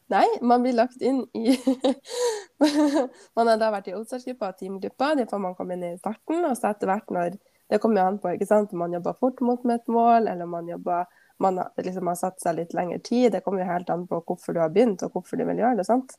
Nei, 0.08 0.24
man 0.40 0.62
blir 0.64 0.72
lagt 0.72 1.02
inn 1.04 1.20
i 1.36 1.52
Man 3.36 3.50
har 3.50 3.58
da 3.60 3.68
vært 3.74 3.90
i 3.90 3.94
oppstartsgruppa 3.96 4.52
og 4.52 4.58
teamgruppa. 4.60 5.12
Det 5.18 5.28
får 5.30 5.42
man 5.42 5.56
komme 5.58 5.76
inn 5.76 5.84
i 5.90 5.98
starten. 5.98 6.40
Og 6.48 6.56
så 6.56 6.70
etter 6.72 6.88
hvert 6.88 7.12
når 7.12 7.36
Det 7.68 7.80
kommer 7.82 8.00
jo 8.00 8.06
an 8.08 8.18
på 8.22 8.30
ikke 8.32 8.48
sant? 8.48 8.72
om 8.72 8.80
man 8.80 8.94
jobber 8.96 9.16
fort 9.20 9.40
mot 9.44 9.64
med 9.68 9.82
et 9.82 9.90
mål, 9.92 10.30
eller 10.30 10.46
om 10.46 10.54
man 10.56 10.68
jobber 10.68 11.04
man 11.38 11.58
har, 11.60 11.68
liksom, 11.76 12.06
har 12.08 12.16
satt 12.18 12.40
seg 12.40 12.56
litt 12.56 12.72
lengre 12.74 12.98
tid. 13.04 13.32
Det 13.32 13.42
kommer 13.44 13.62
jo 13.62 13.68
helt 13.68 13.90
an 13.92 14.06
på 14.08 14.22
hvorfor 14.26 14.56
du 14.56 14.62
har 14.62 14.72
begynt, 14.74 15.04
og 15.04 15.12
hvorfor 15.12 15.38
du 15.38 15.44
vil 15.46 15.60
gjøre 15.60 15.76
det. 15.78 15.86
sant? 15.86 16.16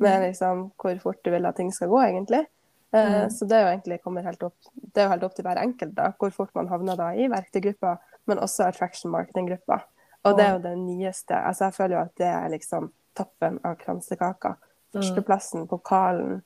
Med 0.00 0.22
liksom, 0.24 0.70
hvor 0.80 1.02
fort 1.02 1.20
du 1.24 1.30
vil 1.34 1.46
at 1.46 1.58
ting 1.58 1.72
skal 1.74 1.90
gå, 1.92 2.00
egentlig. 2.06 2.46
Eh, 2.94 3.10
Mm. 3.24 3.30
Så 3.30 3.44
det 3.48 3.56
er 3.56 3.62
jo 3.62 3.72
egentlig 3.72 4.02
kommer 4.04 4.22
helt 4.22 4.42
opp, 4.42 4.56
det 4.74 5.00
er 5.00 5.06
jo 5.06 5.12
helt 5.14 5.22
opp 5.24 5.34
til 5.34 5.44
hver 5.46 5.60
enkelt 5.60 5.94
da, 5.96 6.10
hvor 6.18 6.30
fort 6.30 6.50
man 6.54 6.68
havner 6.68 6.96
da 6.96 7.06
i 7.16 7.28
verktøygruppa, 7.32 7.96
men 8.26 8.38
også 8.38 8.66
attraction 8.68 9.10
marketing-gruppa. 9.12 9.78
Og 10.24 10.36
det 10.36 10.44
er 10.44 10.52
jo 10.52 10.58
det 10.62 10.74
nyeste. 10.78 11.34
altså 11.34 11.64
Jeg 11.64 11.74
føler 11.74 11.96
jo 11.96 12.02
at 12.02 12.16
det 12.20 12.26
er 12.28 12.48
liksom 12.52 12.92
toppen 13.14 13.58
av 13.64 13.76
kransekaka. 13.76 14.56
Førsteplassen, 14.94 15.66
pokalen, 15.68 16.42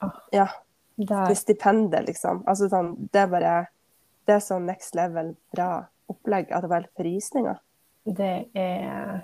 Ah. 0.00 0.10
ja, 0.32 0.46
det 0.98 1.36
stipendet, 1.38 2.06
liksom. 2.06 2.42
Altså 2.46 2.68
sånn, 2.68 3.08
det 3.12 3.20
er 3.22 3.26
bare 3.32 3.66
Det 4.26 4.34
er 4.34 4.40
sånn 4.44 4.66
next 4.66 4.94
level 4.94 5.34
bra 5.54 5.86
opplegg 6.08 6.50
at 6.52 6.60
det 6.62 6.68
var 6.68 6.80
helt 6.82 6.94
frysninger. 6.98 7.58
Det 8.04 8.48
er 8.54 9.22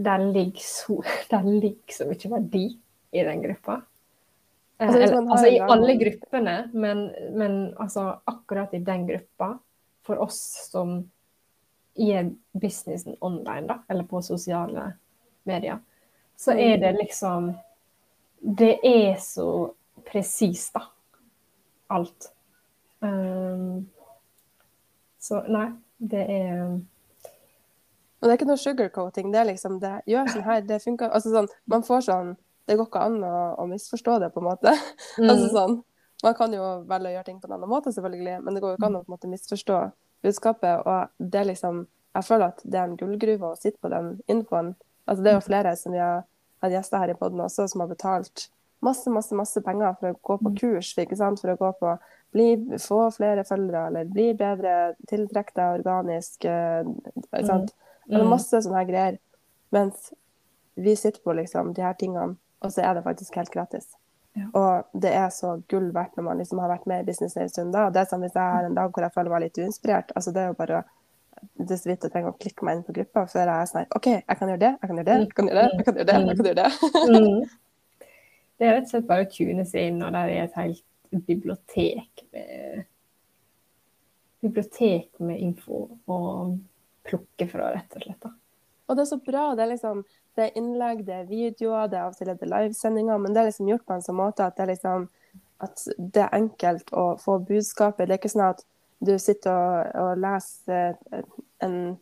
Der 0.00 0.18
ligger 0.32 0.60
så, 0.64 1.02
der 1.30 1.42
ligger 1.44 1.92
så 1.92 2.06
mye 2.08 2.30
verdi 2.30 2.78
i 3.12 3.22
den 3.24 3.42
gruppa. 3.42 3.82
Eh, 4.80 4.86
Altså, 4.88 4.98
eller- 5.02 5.30
altså, 5.30 5.46
I 5.46 5.58
alle 5.60 5.96
gruppene, 6.00 6.70
men, 6.72 7.12
men 7.36 7.74
altså, 7.78 8.18
akkurat 8.26 8.72
i 8.74 8.78
den 8.78 9.06
gruppa, 9.06 9.58
for 10.02 10.16
oss 10.18 10.68
som 10.72 11.10
gir 11.94 12.32
businessen 12.58 13.16
online, 13.20 13.66
da, 13.68 13.78
eller 13.90 14.04
på 14.04 14.22
sosiale 14.24 14.94
medier, 15.48 15.78
så 16.36 16.56
er 16.58 16.80
det 16.82 16.96
liksom 16.98 17.52
Det 18.42 18.78
er 18.82 19.16
så 19.22 19.72
presist, 20.04 20.74
da. 20.74 20.80
Alt. 21.94 22.32
Um, 23.00 23.88
så 25.22 25.42
nei, 25.46 25.68
det 25.98 26.22
er 26.26 26.62
Og 26.66 28.26
det 28.26 28.30
er 28.30 28.38
ikke 28.38 28.48
noe 28.50 28.58
sugarcoating. 28.58 29.30
Det 29.32 29.40
er 29.40 29.48
liksom 29.50 29.78
det. 29.82 29.94
Gjør 30.10 30.30
sånn 30.30 30.44
her, 30.46 30.60
det 30.66 30.80
funker. 30.82 31.10
Altså 31.14 31.30
sånn, 31.34 31.48
man 31.70 31.86
får 31.86 32.04
sånn 32.08 32.34
Det 32.66 32.76
går 32.78 32.86
ikke 32.86 33.06
an 33.06 33.16
å, 33.26 33.38
å 33.58 33.66
misforstå 33.70 34.18
det, 34.22 34.30
på 34.34 34.42
en 34.42 34.46
måte. 34.46 34.74
altså 35.30 35.48
sånn, 35.50 35.80
Man 36.22 36.36
kan 36.38 36.52
jo 36.54 36.66
velge 36.86 37.10
å 37.10 37.14
gjøre 37.16 37.26
ting 37.26 37.40
på 37.42 37.48
en 37.50 37.56
annen 37.56 37.70
måte, 37.70 37.90
selvfølgelig, 37.94 38.36
men 38.44 38.54
det 38.54 38.62
går 38.62 38.74
jo 38.74 38.78
ikke 38.78 38.90
an 38.90 38.98
å 39.00 39.02
på 39.02 39.10
en 39.10 39.16
måte 39.16 39.30
misforstå 39.30 39.78
budskapet. 40.22 40.86
Og 40.86 41.30
det 41.32 41.40
er 41.40 41.50
liksom 41.50 41.86
Jeg 42.14 42.28
føler 42.28 42.50
at 42.52 42.58
det 42.62 42.76
er 42.78 42.90
en 42.90 42.96
gullgruve 43.00 43.54
å 43.54 43.56
sitte 43.56 43.80
på 43.80 43.88
den 43.88 44.18
infoen. 44.28 44.74
Altså, 45.06 45.22
det 45.22 45.32
er 45.32 45.38
jo 45.38 45.46
flere 45.46 45.76
som 45.76 45.94
vi 45.94 46.00
har 46.02 46.24
hatt 46.62 46.74
gjester 46.74 47.02
her 47.02 47.12
i 47.12 47.18
poden 47.18 47.42
også, 47.42 47.66
som 47.70 47.84
har 47.84 47.90
betalt 47.90 48.48
masse, 48.82 49.10
masse, 49.10 49.34
masse 49.38 49.62
penger 49.62 49.94
for 50.00 50.10
å 50.12 50.18
gå 50.30 50.38
på 50.42 50.54
kurs, 50.60 50.92
ikke 50.98 51.18
sant? 51.18 51.40
for 51.42 51.52
å 51.52 51.58
gå 51.58 51.70
på 51.78 51.94
bli, 52.32 52.78
få 52.80 53.04
flere 53.14 53.44
følgere, 53.44 53.86
eller 53.90 54.10
bli 54.10 54.30
bedre, 54.38 54.94
tiltrekk 55.10 55.52
deg 55.54 55.80
organisk. 55.80 56.44
eh, 56.44 56.80
ikke 57.22 57.46
sant? 57.46 57.74
Altså, 58.08 58.28
masse 58.28 58.62
sånne 58.64 58.80
her 58.80 58.88
greier. 58.88 59.18
Mens 59.72 60.10
vi 60.74 60.96
sitter 60.96 61.20
på 61.24 61.34
liksom 61.36 61.74
de 61.76 61.84
her 61.84 61.94
tingene, 62.00 62.38
og 62.62 62.72
så 62.72 62.86
er 62.86 62.96
det 62.96 63.04
faktisk 63.04 63.36
helt 63.36 63.52
gratis. 63.52 63.92
Ja. 64.32 64.48
Og 64.56 65.00
det 65.02 65.12
er 65.12 65.28
så 65.28 65.58
gull 65.68 65.90
verdt 65.92 66.16
når 66.16 66.24
man 66.24 66.40
liksom 66.40 66.60
har 66.62 66.72
vært 66.72 66.88
med 66.88 67.02
i 67.02 67.08
business 67.10 67.36
en 67.36 67.50
stund 67.52 67.74
da. 67.76 67.86
Og 67.86 67.94
det 67.94 68.00
er 68.00 68.08
som 68.08 68.22
hvis 68.24 68.36
jeg 68.36 68.56
har 68.56 68.64
en 68.64 68.78
dag 68.78 68.88
hvor 68.88 69.04
jeg 69.04 69.14
føler 69.14 69.34
meg 69.34 69.44
litt 69.44 69.60
uinspirert, 69.60 70.12
altså 70.16 70.32
det 70.32 70.42
er 70.42 70.52
jo 70.52 70.58
bare 70.58 70.80
å 70.80 70.86
det 71.62 71.78
så 71.78 71.90
vidt 71.90 72.04
jeg 72.06 72.12
trenger 72.12 72.32
å 72.32 72.38
klikke 72.38 72.66
meg 72.66 72.78
inn 72.78 72.84
på 72.86 72.94
gruppa 72.96 73.24
jeg 73.30 73.48
er 73.48 73.68
sånn 73.70 73.96
OK, 73.96 74.08
jeg 74.12 74.38
kan 74.38 74.52
gjøre 74.52 74.62
det, 74.62 74.70
jeg 74.76 74.90
kan 74.90 75.00
gjøre 75.00 75.08
det, 75.08 75.18
jeg 75.22 75.36
kan 75.36 75.50
gjøre 75.50 75.62
det, 75.62 75.76
jeg 75.76 75.86
kan 75.88 75.98
gjøre 75.98 76.08
det. 76.08 76.16
jeg 76.28 76.38
kan 76.38 76.48
gjøre 76.50 76.62
det. 76.62 76.70
Mm. 77.10 77.42
Det 78.62 78.68
er 78.68 78.76
rett 78.76 78.84
og 78.84 78.90
slett 78.92 79.06
bare 79.08 79.24
å 79.24 79.30
tune 79.32 79.62
seg 79.66 79.88
inn, 79.88 80.02
og 80.06 80.12
der 80.14 80.28
er 80.30 80.44
et 80.44 80.52
helt 80.54 80.84
bibliotek 81.26 82.20
med 82.30 82.84
Bibliotek 84.42 85.18
med 85.22 85.40
info 85.42 85.80
å 86.10 86.18
plukke 87.06 87.46
fra, 87.50 87.72
rett 87.74 87.96
og 87.96 88.04
slett. 88.04 88.20
da. 88.22 88.30
Og 88.86 88.98
det 88.98 89.02
er 89.02 89.10
så 89.10 89.18
bra. 89.22 89.42
Det 89.58 89.64
er 89.64 89.70
liksom 89.72 90.04
det 90.36 90.44
er 90.44 90.58
innlegg, 90.58 91.02
det 91.06 91.14
er 91.14 91.28
videoer, 91.28 91.90
det 91.90 91.98
er 91.98 92.06
av 92.06 92.14
og 92.14 92.18
til 92.18 92.30
er 92.32 92.52
livesendinger, 92.54 93.18
men 93.20 93.34
det 93.34 93.42
er 93.42 93.50
liksom 93.50 93.68
gjort 93.68 93.84
på 93.88 93.96
en 93.96 94.04
sånn 94.06 94.18
måte 94.18 94.46
at 94.46 94.56
det 94.56 94.64
er 94.64 94.72
liksom 94.72 95.08
at 95.62 95.84
det 95.98 96.22
er 96.24 96.36
enkelt 96.38 96.90
å 96.96 97.04
få 97.22 97.36
budskapet. 97.46 98.08
Det 98.08 98.16
er 98.16 98.20
ikke 98.20 98.32
sånn 98.32 98.48
at 98.48 98.64
du 99.04 99.18
sitter 99.18 99.50
og, 99.50 99.94
og 100.02 100.18
leser 100.18 100.96
en 101.62 101.98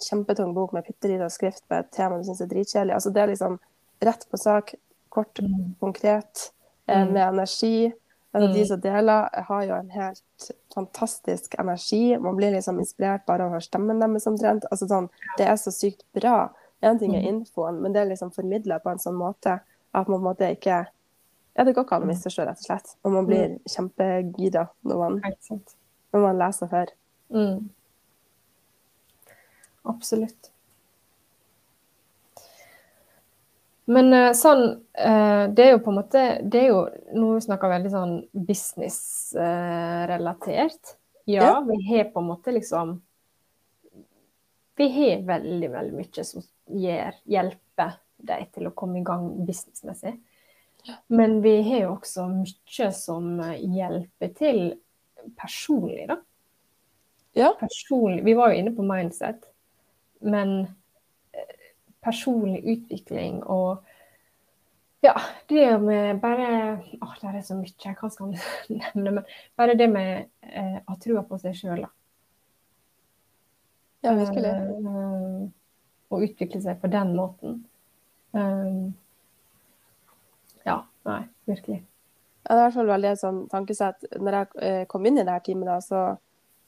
kjempetung 0.00 0.54
bok 0.54 0.72
med 0.72 0.84
bitte 0.86 1.08
lita 1.10 1.28
skrift 1.30 1.64
på 1.68 1.74
et 1.80 1.90
tema 1.92 2.18
du 2.18 2.24
syns 2.24 2.40
er 2.40 2.46
dritkjedelig. 2.46 2.94
Altså, 2.96 3.12
det 3.12 3.22
er 3.22 3.32
liksom 3.34 3.58
rett 4.02 4.26
på 4.30 4.38
sak, 4.40 4.74
kort, 5.10 5.40
Mm. 5.42 5.74
konkret, 5.80 6.52
eh, 6.88 7.02
Mm. 7.04 7.12
med 7.12 7.28
energi. 7.28 7.92
Altså, 8.32 8.48
Mm. 8.48 8.54
De 8.54 8.64
som 8.66 8.80
deler, 8.80 9.28
har 9.48 9.62
jo 9.66 9.74
en 9.74 9.90
helt 9.90 10.50
fantastisk 10.74 11.54
energi. 11.58 12.16
Man 12.18 12.36
blir 12.36 12.52
liksom 12.52 12.78
inspirert 12.78 13.26
bare 13.26 13.42
av 13.42 13.50
å 13.50 13.54
høre 13.54 13.68
stemmen 13.68 13.98
deres 14.00 14.26
omtrent. 14.26 14.64
Altså, 14.72 14.86
sånn, 14.88 15.08
det 15.36 15.46
er 15.48 15.54
så 15.56 15.70
sykt 15.72 16.04
bra. 16.14 16.48
En 16.82 16.98
ting 16.98 17.14
er 17.14 17.20
Mm. 17.22 17.44
infoen, 17.44 17.80
men 17.82 17.92
det 17.92 18.02
er 18.06 18.10
liksom 18.14 18.30
formidla 18.32 18.78
på 18.80 18.90
en 18.90 18.98
sånn 18.98 19.14
måte 19.18 19.60
at 19.94 20.08
man 20.08 20.20
på 20.20 20.28
en 20.28 20.34
måte 20.36 20.56
ikke 20.56 20.86
Ja, 21.58 21.64
det 21.64 21.74
går 21.74 21.84
ikke 21.84 21.96
an 21.96 22.02
å 22.02 22.04
Mm. 22.06 22.08
misforstå, 22.14 22.46
rett 22.46 22.58
og 22.58 22.64
slett. 22.64 22.96
Og 23.04 23.12
man 23.12 23.26
blir 23.26 23.58
kjempegira 23.68 24.68
når 24.86 24.96
man. 24.98 25.20
Når 26.12 26.20
man 26.24 26.38
leser 26.40 26.66
før. 26.70 26.88
Mm. 27.34 27.60
Absolutt. 29.90 30.42
Men 33.90 34.06
eh, 34.14 34.32
sånn 34.38 34.60
eh, 34.94 35.44
Det 35.50 35.62
er 35.64 35.70
jo 35.72 35.80
på 35.82 35.90
en 35.90 35.96
måte 35.98 36.20
det 36.46 36.60
er 36.60 36.68
jo, 36.70 36.80
Nå 37.18 37.26
snakker 37.42 37.66
vi 37.66 37.74
veldig 37.78 37.92
sånn 37.94 38.12
businessrelatert. 38.48 40.82
Ja, 41.26 41.42
Ja. 41.44 41.60
vi 41.66 41.76
har 41.88 42.04
på 42.12 42.18
en 42.20 42.26
måte 42.30 42.52
liksom 42.54 42.86
Vi 44.78 44.86
har 44.94 45.22
veldig, 45.26 45.70
veldig 45.72 45.94
mye 45.98 46.24
som 46.24 46.42
gjør, 46.70 47.12
hjelper 47.28 47.90
deg 48.20 48.52
til 48.54 48.66
å 48.68 48.72
komme 48.76 48.98
i 49.00 49.04
gang 49.04 49.46
businessmessig. 49.48 50.14
Men 51.12 51.40
vi 51.44 51.56
har 51.66 51.80
jo 51.82 51.90
også 51.98 52.22
mye 52.30 52.86
som 52.96 53.24
hjelper 53.60 54.28
til 54.38 54.60
personlig, 55.38 56.08
da 56.08 56.20
Ja. 57.34 57.52
personlig 57.60 58.24
Vi 58.24 58.34
var 58.34 58.50
jo 58.50 58.58
inne 58.58 58.72
på 58.76 58.82
mindset, 58.82 59.44
men 60.20 60.60
eh, 61.32 61.54
personlig 62.02 62.64
utvikling 62.64 63.42
og 63.44 63.84
ja, 65.00 65.14
det 65.48 65.78
med 65.80 66.20
bare 66.20 66.82
Åh, 67.00 67.14
det 67.20 67.28
er 67.28 67.40
så 67.40 67.54
mye, 67.56 67.94
hva 68.00 68.10
skal 68.10 68.26
man 68.26 68.36
nevne? 68.68 69.10
Men 69.10 69.24
bare 69.56 69.74
det 69.78 69.88
med 69.88 70.26
eh, 70.42 70.76
å 70.82 70.90
ha 70.92 70.96
trua 71.00 71.22
på 71.24 71.38
seg 71.40 71.56
sjøl, 71.56 71.86
da. 71.86 71.88
ja, 74.04 74.12
virkelig. 74.18 74.50
Eh, 74.50 75.48
og 76.10 76.26
utvikle 76.26 76.60
seg 76.62 76.80
på 76.82 76.90
den 76.90 77.14
måten. 77.16 77.60
Um, 78.32 78.92
ja, 80.66 80.82
nei, 81.06 81.22
virkelig. 81.48 81.80
Ja, 82.48 82.54
det 82.54 82.58
er 82.58 82.60
i 82.60 82.64
hvert 82.68 82.74
fall 82.74 82.86
veldig 82.94 83.10
et 83.12 83.20
sånn 83.20 83.40
tankesett. 83.52 84.04
Når 84.20 84.32
jeg 84.38 84.46
eh, 84.62 84.84
kom 84.88 85.06
inn 85.06 85.18
i 85.20 85.24
det 85.24 85.32
her 85.34 85.40
teamet, 85.44 85.66
da, 85.68 85.78
så 85.84 86.16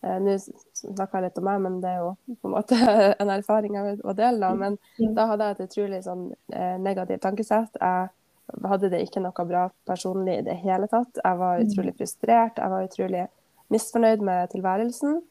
eh, 0.02 0.18
Nå 0.20 0.35
snakker 0.38 1.18
jeg 1.18 1.22
litt 1.30 1.38
om 1.38 1.44
meg, 1.48 1.61
men 1.64 1.80
det 1.80 1.88
er 1.94 2.00
jo 2.02 2.11
på 2.42 2.48
en 2.50 2.54
måte 2.56 2.76
en 3.22 3.30
erfaring 3.32 3.74
jeg 3.78 3.85
vil 4.02 4.16
dele. 4.18 4.40
Da. 4.40 4.50
Men 4.54 4.76
da 5.16 5.26
hadde 5.30 5.44
jeg 5.48 5.56
et 5.56 5.64
utrolig 5.70 6.02
sånn 6.04 6.26
eh, 6.52 6.76
negativt 6.78 7.22
tankesett. 7.24 7.78
Jeg 7.80 8.11
hadde 8.68 8.90
det 8.92 9.00
ikke 9.06 9.22
noe 9.24 9.46
bra 9.48 9.66
personlig 9.88 10.38
i 10.40 10.46
det 10.50 10.58
hele 10.64 10.88
tatt. 10.92 11.18
Jeg 11.24 11.38
var 11.40 11.58
Mm. 11.62 11.68
utrolig 11.70 11.94
frustrert. 11.96 12.58
Jeg 12.58 12.70
var 12.70 12.85
utrolig 12.88 13.26
misfornøyd 13.72 14.20
med 14.20 14.50
tilværelsen. 14.52 15.22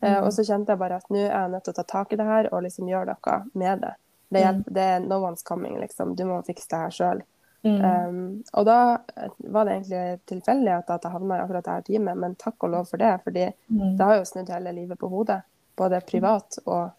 Mm. 0.00 0.22
og 0.24 0.30
så 0.32 0.40
kjente 0.48 0.72
jeg 0.72 0.78
bare 0.80 0.96
at 0.96 1.10
nå 1.12 1.18
er 1.26 1.28
jeg 1.34 1.50
nødt 1.52 1.64
til 1.66 1.72
å 1.74 1.76
ta 1.76 1.82
tak 1.84 2.12
i 2.14 2.16
det 2.16 2.24
her 2.24 2.46
og 2.54 2.62
liksom 2.64 2.86
gjøre 2.88 3.04
noe 3.12 3.34
med 3.52 3.80
det. 3.82 3.90
Det, 4.32 4.40
Mm. 4.40 4.46
hjelper, 4.46 4.72
det 4.72 4.82
er 4.94 5.00
no 5.00 5.18
one's 5.26 5.44
coming, 5.44 5.74
liksom. 5.80 6.14
Du 6.16 6.24
må 6.24 6.38
fikse 6.46 6.68
det 6.70 6.78
her 6.78 6.90
sjøl. 6.90 7.20
Mm. 7.62 7.80
Um, 7.84 8.44
og 8.56 8.64
da 8.64 8.76
eh, 9.16 9.32
var 9.52 9.66
det 9.66 9.74
egentlig 9.74 10.20
tilfeldig 10.30 10.72
at 10.78 10.92
jeg 11.04 11.12
havna 11.12 11.36
i 11.36 11.42
akkurat 11.42 11.66
dette 11.66 11.90
teamet, 11.90 12.16
men 12.16 12.36
takk 12.40 12.64
og 12.64 12.72
lov 12.72 12.86
for 12.88 12.96
det. 12.96 13.18
fordi 13.24 13.52
Mm. 13.68 13.96
det 13.96 14.06
har 14.06 14.16
jo 14.16 14.24
snudd 14.24 14.48
hele 14.48 14.72
livet 14.72 14.98
på 14.98 15.08
hodet. 15.08 15.42
Både 15.76 16.00
privat 16.00 16.58
og 16.66 16.90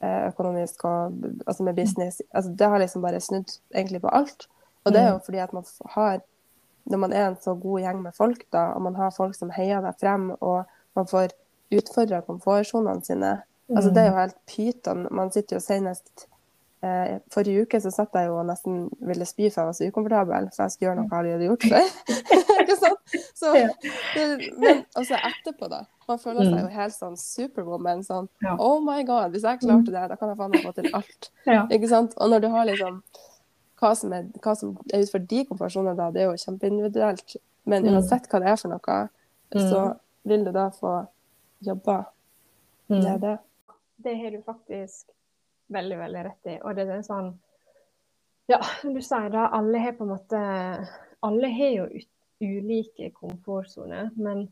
eh, 0.00 0.28
økonomisk 0.28 0.84
og 0.84 1.12
altså 1.46 1.62
med 1.62 1.76
business. 1.76 2.22
Altså 2.32 2.54
det 2.58 2.68
har 2.68 2.78
liksom 2.78 3.02
bare 3.02 3.20
snudd 3.20 3.58
egentlig 3.74 4.00
på 4.00 4.08
alt. 4.08 4.48
Og 4.84 4.92
det 4.92 5.00
er 5.00 5.10
jo 5.12 5.18
fordi 5.24 5.38
at 5.38 5.52
man 5.52 5.64
har 5.94 6.20
Når 6.88 6.98
man 6.98 7.12
er 7.12 7.26
en 7.28 7.36
så 7.36 7.54
god 7.54 7.80
gjeng 7.80 8.02
med 8.02 8.12
folk, 8.16 8.44
da, 8.52 8.58
og 8.58 8.82
man 8.82 8.94
har 8.94 9.10
folk 9.10 9.34
som 9.34 9.50
heier 9.50 9.80
deg 9.80 9.92
frem, 10.00 10.30
og 10.40 10.64
man 10.96 11.06
får 11.06 11.34
utfordra 11.70 12.20
komfortsonene 12.20 13.04
sine 13.04 13.42
Altså 13.68 13.90
det 13.90 14.02
er 14.02 14.06
jo 14.06 14.16
helt 14.16 14.36
pyton. 14.46 15.06
Man 15.10 15.30
sitter 15.30 15.56
jo 15.56 15.60
senest 15.60 16.26
eh, 16.82 17.18
Forrige 17.34 17.62
uke 17.66 17.80
så 17.80 17.90
satt 17.90 18.14
jeg 18.14 18.26
jo 18.28 18.36
og 18.40 18.46
nesten 18.46 18.88
ville 19.00 19.26
spy 19.26 19.48
for 19.50 19.60
jeg 19.62 19.66
var 19.70 19.76
så 19.78 19.88
ukomfortabel, 19.90 20.48
for 20.54 20.62
jeg 20.64 20.70
skulle 20.74 20.88
gjøre 20.88 20.98
noe 21.00 21.08
jeg 21.08 21.18
aldri 21.18 21.32
hadde 21.32 21.48
gjort 21.48 21.66
før. 21.72 21.86
Ikke 22.62 22.76
sant? 22.76 23.16
Så, 23.38 23.52
men 24.58 24.84
også 24.98 25.16
etterpå, 25.30 25.68
da. 25.72 25.82
Man 26.08 26.18
føler 26.18 26.44
seg 26.44 26.54
Mm. 26.54 26.60
jo 26.62 26.68
helt 26.74 26.94
sånn 26.96 27.16
superwoman. 27.20 28.02
Sånn 28.04 28.28
Ja. 28.42 28.56
Oh 28.58 28.80
my 28.80 29.02
god, 29.04 29.30
hvis 29.32 29.42
jeg 29.44 29.60
klarte 29.60 29.92
det, 29.92 30.04
da 30.10 30.16
kan 30.16 30.28
jeg 30.32 30.38
faen 30.38 30.50
meg 30.54 30.62
få 30.64 30.72
til 30.74 30.88
alt. 30.94 31.30
Ja. 31.46 31.66
Ikke 31.70 31.88
sant? 31.88 32.14
Og 32.16 32.30
når 32.30 32.40
du 32.40 32.48
har 32.48 32.64
liksom 32.66 33.02
hva 33.80 33.92
som 33.96 34.12
er, 34.12 34.24
hva 34.42 34.56
som 34.58 34.72
er 34.92 35.02
ut 35.04 35.10
for 35.12 35.18
de 35.18 35.44
komfortsonene, 35.46 35.96
da, 35.96 36.10
det 36.10 36.22
er 36.22 36.30
jo 36.30 36.36
kjempeindividuelt. 36.44 37.36
Men 37.66 37.84
Mm. 37.84 37.94
uansett 37.94 38.26
hva 38.28 38.40
det 38.40 38.48
er 38.48 38.56
for 38.56 38.68
noe, 38.68 39.08
så 39.54 39.82
vil 40.24 40.44
du 40.44 40.52
da 40.52 40.68
få 40.70 41.06
jobba 41.62 42.06
Det 42.88 43.04
er 43.06 43.18
det. 43.18 43.38
Det 44.02 44.16
har 44.16 44.30
du 44.30 44.42
faktisk 44.42 45.06
veldig, 45.68 45.98
veldig 45.98 46.24
rett 46.26 46.50
i. 46.52 46.56
Og 46.62 46.76
det 46.76 46.88
er 46.88 47.04
sånn 47.06 47.32
Ja, 48.48 48.60
du 48.82 49.00
sier 49.04 49.28
da, 49.32 49.48
alle 49.52 49.80
har 49.82 49.96
på 49.98 50.06
en 50.06 50.14
måte 50.14 50.42
Alle 51.26 51.50
har 51.52 51.74
jo 51.74 51.88
ulike 52.38 53.10
komfortsoner, 53.16 54.12
men, 54.14 54.44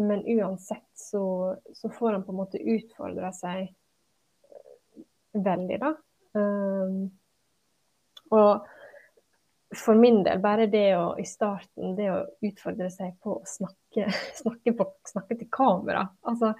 men 0.00 0.22
uansett 0.24 0.88
så, 0.96 1.54
så 1.76 1.90
får 1.92 2.14
en 2.14 2.24
på 2.24 2.32
en 2.32 2.38
måte 2.38 2.62
utfordra 2.62 3.28
seg 3.36 3.68
veldig, 5.36 5.76
da. 5.82 5.90
Um, 6.40 7.10
og 8.32 8.64
for 9.76 9.94
min 10.00 10.22
del, 10.24 10.40
bare 10.40 10.70
det 10.72 10.86
å 10.96 11.10
i 11.20 11.26
starten, 11.28 11.96
det 11.98 12.08
å 12.12 12.22
utfordre 12.48 12.88
seg 12.92 13.16
på 13.22 13.36
å 13.38 13.44
snakke, 13.48 14.08
snakke, 14.40 14.72
på, 14.78 14.88
snakke 15.12 15.36
til 15.36 15.50
kamera. 15.52 16.06
Altså, 16.26 16.54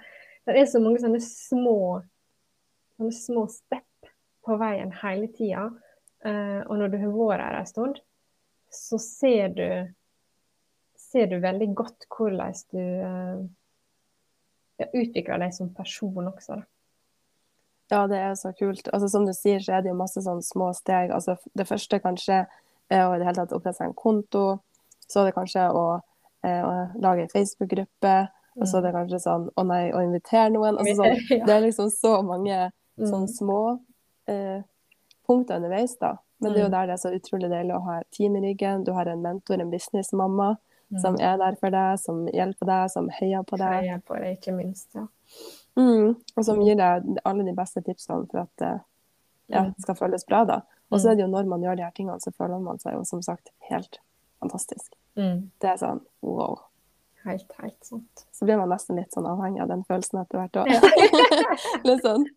det 0.47 0.61
er 0.61 0.69
så 0.69 0.81
mange 0.83 1.01
sånne 1.01 1.21
små 1.23 1.79
sånne 2.97 3.15
små 3.15 3.45
stepp 3.51 4.09
på 4.45 4.57
veien 4.59 4.91
hele 5.03 5.29
tida. 5.35 5.69
Eh, 6.25 6.61
og 6.65 6.77
når 6.79 6.93
du 6.93 6.99
har 7.01 7.13
vært 7.13 7.45
her 7.45 7.59
en 7.61 7.69
stund, 7.69 8.01
så 8.73 8.99
ser 9.01 9.53
du 9.55 9.67
ser 11.07 11.29
du 11.31 11.37
veldig 11.39 11.69
godt 11.77 12.07
hvordan 12.11 12.55
du 12.73 12.81
eh, 12.81 13.37
ja, 14.81 14.87
utvikler 14.91 15.41
deg 15.41 15.53
som 15.55 15.69
person 15.75 16.27
også. 16.27 16.57
Da. 16.57 16.65
Ja, 17.93 18.01
det 18.11 18.19
er 18.19 18.33
så 18.35 18.51
kult. 18.57 18.89
Altså, 18.91 19.09
som 19.09 19.25
du 19.27 19.33
sier, 19.35 19.61
så 19.63 19.77
er 19.77 19.83
det 19.83 19.93
jo 19.93 19.99
masse 19.99 20.21
sånne 20.23 20.43
små 20.43 20.73
steg. 20.75 21.13
Altså, 21.15 21.37
det 21.55 21.67
første 21.69 22.01
kanskje 22.03 22.41
er 22.43 23.03
å 23.05 23.13
i 23.15 23.19
det 23.21 23.27
hele 23.27 23.37
tatt 23.39 23.55
opprette 23.55 23.79
seg 23.79 23.91
en 23.91 23.97
konto. 23.97 24.47
Så 25.07 25.21
er 25.21 25.29
det 25.29 25.37
kanskje 25.37 25.69
å, 25.71 25.85
eh, 26.43 26.59
å 26.67 26.73
lage 27.03 27.23
en 27.23 27.31
Facebook-gruppe. 27.31 28.15
Og 28.57 28.67
så 28.67 28.79
er 28.79 28.87
det 28.87 28.95
kanskje 28.95 29.21
sånn 29.23 29.47
å 29.53 29.63
nei, 29.69 29.85
å 29.93 30.03
invitere 30.03 30.49
noen. 30.51 30.79
Altså, 30.81 30.97
sånn, 30.99 31.43
det 31.47 31.55
er 31.55 31.63
liksom 31.63 31.91
så 31.93 32.17
mange 32.25 32.59
Mm. 32.97 33.27
små 33.27 33.79
eh, 34.27 34.61
punkter 35.27 35.55
underveis, 35.55 35.97
da. 35.99 36.17
Men 36.39 36.53
det 36.53 36.59
er 36.59 36.63
jo 36.63 36.69
Mm. 36.69 36.71
der 36.71 36.85
det 36.87 36.93
er 36.93 37.09
så 37.09 37.15
utrolig 37.15 37.49
deilig 37.49 37.73
å 37.75 37.83
ha 37.85 38.01
team 38.11 38.35
i 38.35 38.39
ryggen. 38.41 38.83
Du 38.83 38.91
har 38.93 39.05
en 39.07 39.21
mentor, 39.21 39.59
en 39.61 39.71
businessmamma, 39.71 40.57
Mm. 40.91 40.99
som 41.01 41.15
er 41.19 41.37
der 41.37 41.55
for 41.59 41.69
deg, 41.69 41.99
som 41.99 42.25
hjelper 42.27 42.65
deg, 42.65 42.89
som 42.91 43.09
heier 43.09 43.43
på 43.43 43.57
deg. 43.57 43.83
Heier 43.83 43.99
på 44.05 44.15
deg, 44.19 44.37
ikke 44.39 44.53
minst. 44.55 44.87
Ja. 44.95 45.07
Mm, 45.77 46.15
og 46.37 46.45
som 46.45 46.59
gir 46.61 46.75
deg 46.75 47.17
alle 47.25 47.43
de 47.43 47.53
beste 47.53 47.81
tipsene 47.83 48.25
for 48.31 48.39
at 48.39 48.49
det 48.57 48.81
ja, 49.49 49.63
det 49.65 49.81
skal 49.81 49.95
føles 49.95 50.25
bra. 50.25 50.43
da. 50.45 50.61
Og 50.91 50.99
så 50.99 51.07
Mm. 51.07 51.11
er 51.11 51.15
det 51.15 51.21
jo 51.21 51.27
når 51.27 51.45
man 51.47 51.61
gjør 51.61 51.75
de 51.77 51.83
her 51.83 51.91
tingene, 51.91 52.19
så 52.19 52.31
føler 52.33 52.59
man 52.61 52.77
seg 52.79 52.93
jo 52.93 53.03
som 53.03 53.21
sagt 53.21 53.49
helt 53.69 53.99
fantastisk. 54.41 54.93
Mm. 55.17 55.49
Det 55.59 55.69
er 55.69 55.77
sånn 55.77 56.01
wow. 56.21 56.57
Helt, 57.27 57.49
helt 57.59 57.83
sant. 57.83 58.25
Så 58.31 58.47
blir 58.47 58.59
man 58.59 58.71
nesten 58.71 58.95
litt 58.99 59.11
sånn 59.11 59.27
avhengig 59.27 59.59
av 59.65 59.71
den 59.71 59.83
følelsen 59.87 60.21
etter 60.21 60.39
hvert 60.39 60.59
òg. 60.61 60.69
Ja. 60.71 61.57
litt 61.89 62.05
sånn. 62.05 62.27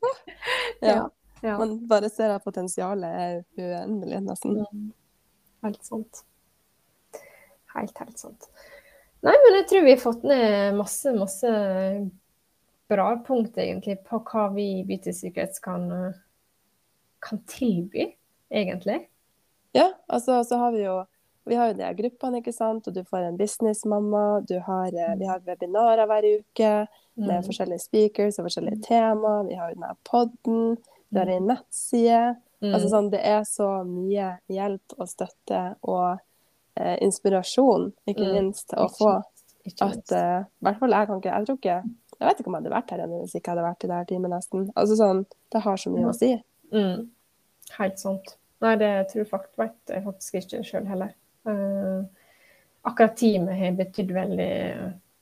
Ja. 0.80 1.10
Ja. 1.42 1.58
Man 1.60 1.74
bare 1.88 2.08
ser 2.12 2.34
at 2.34 2.44
potensialet 2.44 3.16
er 3.16 3.38
uendelig, 3.56 4.18
nesten. 4.24 4.58
Mm. 4.60 4.90
Helt 5.64 5.84
sant. 5.84 6.22
Helt, 7.74 7.96
helt 7.96 8.20
sant. 8.20 8.48
Nei, 9.24 9.34
men 9.44 9.56
jeg 9.58 9.68
tror 9.70 9.86
vi 9.86 9.94
har 9.94 10.02
fått 10.02 10.26
ned 10.28 10.76
masse, 10.76 11.12
masse 11.16 11.52
bra 12.90 13.06
punkt 13.24 13.56
egentlig 13.60 13.98
på 14.08 14.20
hva 14.26 14.46
vi 14.54 14.66
i 14.80 14.84
Beauty 14.88 15.12
Secrets 15.16 15.62
kan, 15.64 15.86
eh, 15.92 16.20
kan 17.24 17.40
tilby, 17.48 18.10
egentlig. 18.50 19.02
Ja, 19.76 19.92
altså 20.08 20.42
så 20.44 20.58
har 20.60 20.72
vi 20.76 20.84
jo 20.84 20.96
vi 21.50 21.56
har 21.58 21.72
jo 21.72 21.78
de 21.80 21.88
gruppene, 21.98 22.38
ikke 22.40 22.54
sant, 22.54 22.86
og 22.88 22.94
du 22.96 23.02
får 23.04 23.26
en 23.28 23.36
businessmamma. 23.40 24.22
Du 24.48 24.56
har, 24.64 24.86
eh, 24.94 25.16
vi 25.20 25.26
har 25.28 25.40
webinarer 25.46 26.06
hver 26.08 26.26
uke 26.38 26.70
med 27.16 27.42
Mm. 27.42 27.46
forskjellige 27.48 27.80
speakers 27.82 28.38
og 28.38 28.46
forskjellige 28.46 28.82
tema. 28.86 29.32
Vi 29.48 29.54
har 29.58 29.68
jo 29.70 29.74
den 29.74 29.82
her 29.88 29.96
podden, 30.04 30.76
vi 31.12 31.18
har 31.18 31.26
en 31.34 31.46
nettside. 31.50 32.36
Mm. 32.62 32.74
Altså 32.74 32.88
sånn, 32.90 33.10
det 33.10 33.20
er 33.24 33.42
så 33.48 33.68
mye 33.84 34.38
hjelp 34.48 34.94
og 34.98 35.08
støtte 35.08 35.76
og 35.82 36.18
eh, 36.76 36.96
inspirasjon, 37.02 37.92
ikke 38.08 38.24
Mm. 38.24 38.32
minst, 38.32 38.70
å 38.72 38.86
Ikke 38.86 38.96
få. 38.98 39.22
ikke. 39.66 39.82
At 39.90 40.12
eh, 40.12 40.40
i 40.40 40.64
hvert 40.64 40.78
fall 40.78 40.90
jeg 40.90 41.06
kan 41.06 41.20
ikke 41.20 41.32
Jeg 41.38 41.46
tror 41.46 41.56
ikke 41.58 41.82
Jeg 42.20 42.28
vet 42.28 42.38
ikke 42.40 42.46
om 42.48 42.54
jeg 42.54 42.62
hadde 42.62 42.76
vært 42.76 42.90
her 42.90 42.98
ennå 43.06 43.20
hvis 43.22 43.34
ikke 43.34 43.48
jeg 43.48 43.56
hadde 43.56 43.68
vært 43.70 43.84
i 43.84 43.86
det 43.88 43.96
her 43.96 44.04
teamet, 44.04 44.30
nesten. 44.30 44.70
Altså 44.76 44.96
sånn, 44.96 45.26
Det 45.50 45.60
har 45.62 45.76
så 45.76 45.90
mye 45.90 46.08
å 46.08 46.14
si. 46.14 46.42
Mm. 46.72 47.08
Helt 47.78 47.98
sant. 47.98 48.36
Nei, 48.62 48.76
det 48.76 49.08
tror 49.08 49.22
jeg 49.24 49.28
faktisk, 49.30 49.56
vet 49.56 49.72
jeg 49.88 50.04
faktisk 50.04 50.34
ikke 50.34 50.64
sjøl 50.64 50.86
heller. 50.86 51.14
Eh, 51.48 52.04
akkurat 52.82 53.16
teamet 53.16 53.58
har 53.58 53.76
betydd 53.78 54.12
veldig, 54.12 54.52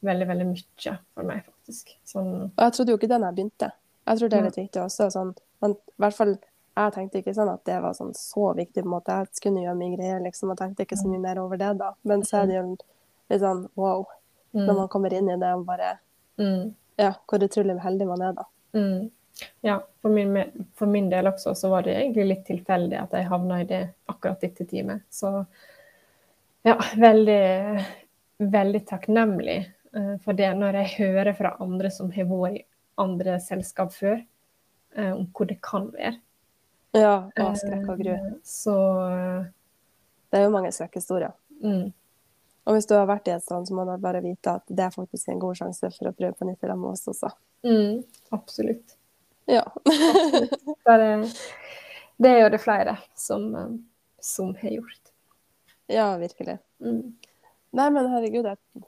veldig, 0.01 0.27
veldig 0.29 0.47
mye 0.53 0.95
for 1.15 1.27
meg, 1.29 1.45
faktisk. 1.47 1.95
Sånn, 2.07 2.31
Og 2.51 2.63
jeg 2.65 2.77
trodde 2.77 2.95
jo 2.95 2.99
ikke 3.01 3.11
den 3.11 3.27
jeg 3.27 3.37
begynte. 3.39 3.71
Jeg 4.09 4.19
tror 4.19 4.29
det 4.33 4.39
er 4.39 4.47
litt 4.49 4.61
viktig 4.61 4.83
også. 4.83 5.11
Sånn, 5.13 5.35
men 5.63 5.75
i 5.77 6.01
hvert 6.01 6.17
fall, 6.17 6.37
jeg 6.79 6.95
tenkte 6.95 7.21
ikke 7.21 7.35
sånn 7.35 7.51
at 7.53 7.65
det 7.67 7.81
var 7.83 7.97
sånn 7.99 8.15
så 8.17 8.53
viktig. 8.57 8.83
på 8.83 8.87
en 8.87 8.95
måte. 8.95 9.17
Jeg 9.21 9.41
skulle 9.41 9.65
gjøre 9.65 9.77
mye 9.81 9.97
greier, 9.97 10.21
liksom, 10.25 10.53
og 10.55 10.61
tenkte 10.61 10.87
ikke 10.87 10.97
så 10.97 11.11
mye 11.11 11.21
mer 11.21 11.41
over 11.43 11.61
det 11.61 11.73
da. 11.79 11.93
Men 12.05 12.23
så 12.25 12.43
er 12.43 12.47
det 12.47 12.57
jo 12.57 12.65
litt 13.29 13.43
sånn 13.43 13.67
wow, 13.77 14.07
når 14.55 14.73
mm, 14.73 14.77
man 14.79 14.89
kommer 14.89 15.13
inn 15.15 15.29
i 15.29 15.37
det 15.37 15.55
og 15.55 15.67
bare 15.69 15.99
mm, 16.41 16.75
Ja, 16.99 17.13
hvor 17.29 17.43
utrolig 17.45 17.77
heldig 17.83 18.07
man 18.09 18.23
er 18.23 18.33
da. 18.39 18.47
mm. 18.75 19.11
Ja, 19.63 19.77
for 20.03 20.11
min, 20.11 20.35
for 20.75 20.91
min 20.91 21.11
del 21.11 21.29
også 21.31 21.53
så 21.55 21.69
var 21.71 21.85
det 21.87 21.93
egentlig 21.95 22.25
litt 22.27 22.41
tilfeldig 22.49 22.97
at 22.99 23.13
jeg 23.15 23.29
havna 23.29 23.61
i 23.63 23.67
det 23.69 23.85
akkurat 24.11 24.41
dette 24.43 24.65
teamet. 24.67 25.05
Så 25.15 25.45
ja, 26.67 26.77
veldig, 26.97 27.85
veldig 28.39 28.81
takknemlig 28.89 29.59
eh, 29.95 30.15
for 30.25 30.33
det 30.39 30.51
når 30.59 30.81
jeg 30.83 30.95
hører 30.99 31.35
fra 31.39 31.57
andre 31.61 31.91
som 31.95 32.11
har 32.15 32.25
vært 32.31 32.59
i 32.61 32.65
andre 32.99 33.39
selskap 33.41 33.93
før, 33.95 34.19
eh, 34.97 35.13
om 35.15 35.27
hvor 35.35 35.47
det 35.51 35.61
kan 35.63 35.91
være. 35.95 36.17
Ja, 36.97 37.29
og 37.45 37.57
skrekk 37.61 37.89
og 37.93 37.99
gru. 38.01 38.13
Eh, 38.15 38.35
Så 38.45 38.75
Det 40.31 40.39
er 40.41 40.45
jo 40.45 40.51
mange 40.53 40.73
skrekkhistorier. 40.73 41.33
mm, 41.63 41.93
Og 42.67 42.75
hvis 42.75 42.87
du 42.87 42.95
har 42.95 43.07
vært 43.07 43.29
i 43.29 43.33
et 43.33 43.45
sånt, 43.45 43.69
så 43.69 43.75
må 43.75 43.85
du 43.89 43.95
bare 44.03 44.21
vite 44.21 44.57
at 44.59 44.63
det 44.69 44.85
er 44.85 44.91
faktisk 44.93 45.29
en 45.29 45.39
god 45.41 45.57
sjanse 45.57 45.89
for 45.97 46.11
å 46.11 46.13
prøve 46.17 46.35
på 46.37 46.45
nytt 46.49 46.65
i 46.65 46.69
lag 46.69 46.79
med 46.79 46.91
oss 46.91 47.07
også. 47.09 47.31
mm, 47.65 48.03
absolutt. 48.33 48.97
Ja. 49.49 49.63
Det 49.85 50.93
er, 50.93 51.23
det 52.21 52.31
er 52.31 52.41
jo 52.43 52.49
det 52.53 52.61
flere 52.61 52.99
som, 53.17 53.55
eh, 53.57 53.71
som 54.21 54.55
har 54.61 54.71
gjort. 54.71 55.08
Ja, 55.89 56.17
virkelig. 56.21 56.59
Mm, 56.81 57.15
Nei, 57.73 57.91
men 57.91 58.07
herregud, 58.09 58.45
det 58.45 58.53
er 58.57 58.87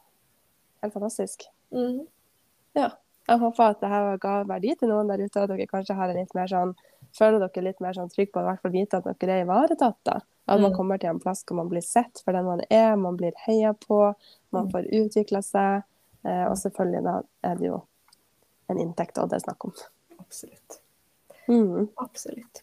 helt 0.83 0.93
fantastisk. 0.95 1.45
mm, 1.73 2.07
Ja. 2.75 2.91
Jeg 3.29 3.39
håper 3.39 3.63
at 3.71 3.81
det 3.81 3.89
her 3.89 4.17
ga 4.19 4.43
verdi 4.45 4.75
til 4.79 4.89
noen 4.89 5.07
der 5.07 5.21
ute, 5.23 5.43
at 5.43 5.49
dere 5.53 5.67
kanskje 5.71 5.95
har 5.95 6.09
en 6.11 6.17
litt 6.17 6.35
mer 6.35 6.47
sånn 6.51 6.75
Føler 7.13 7.41
dere 7.43 7.65
litt 7.65 7.81
mer 7.83 7.93
sånn 7.93 8.09
trygg 8.11 8.31
på 8.31 8.39
å 8.39 8.43
i 8.45 8.47
hvert 8.47 8.61
fall 8.63 8.71
vite 8.71 8.95
at 9.01 9.19
dere 9.19 9.33
er 9.41 9.45
ivaretatt. 9.45 9.97
da. 10.05 10.21
At 10.47 10.61
man 10.61 10.71
Mm. 10.71 10.77
kommer 10.77 10.99
til 11.01 11.11
en 11.11 11.19
plass 11.19 11.43
hvor 11.45 11.57
man 11.57 11.69
blir 11.69 11.83
sett 11.83 12.21
for 12.25 12.31
den 12.33 12.45
man 12.45 12.61
er, 12.71 12.95
man 12.97 13.17
blir 13.17 13.33
heia 13.47 13.73
på, 13.75 14.15
man 14.53 14.67
Mm. 14.69 14.71
får 14.73 14.87
utvikla 14.93 15.43
seg. 15.43 15.83
Eh, 16.25 16.45
og 16.47 16.55
selvfølgelig 16.57 17.03
da 17.03 17.23
er 17.43 17.55
det 17.57 17.67
jo 17.67 17.83
en 18.69 18.79
inntekt 18.79 19.19
og 19.19 19.29
det 19.29 19.37
er 19.43 19.51
snakk 19.51 19.65
om. 19.65 19.73
absolutt. 20.21 20.79
Mm. 21.49 21.89
Absolutt. 21.99 22.63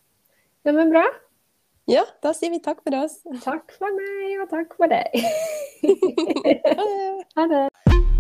Ja, 0.64 0.72
men 0.72 0.92
bra. 0.92 1.04
Ja, 1.88 2.04
da 2.22 2.34
sier 2.36 2.52
vi 2.52 2.60
takk 2.60 2.82
for 2.84 2.98
oss. 3.00 3.22
Takk 3.46 3.72
for 3.80 3.94
meg, 3.96 4.42
og 4.44 4.50
takk 4.52 4.76
for 4.76 4.92
deg. 4.92 5.08
Ha 5.88 6.44
det. 6.44 6.60
Ha 7.38 7.48
det. 7.54 8.17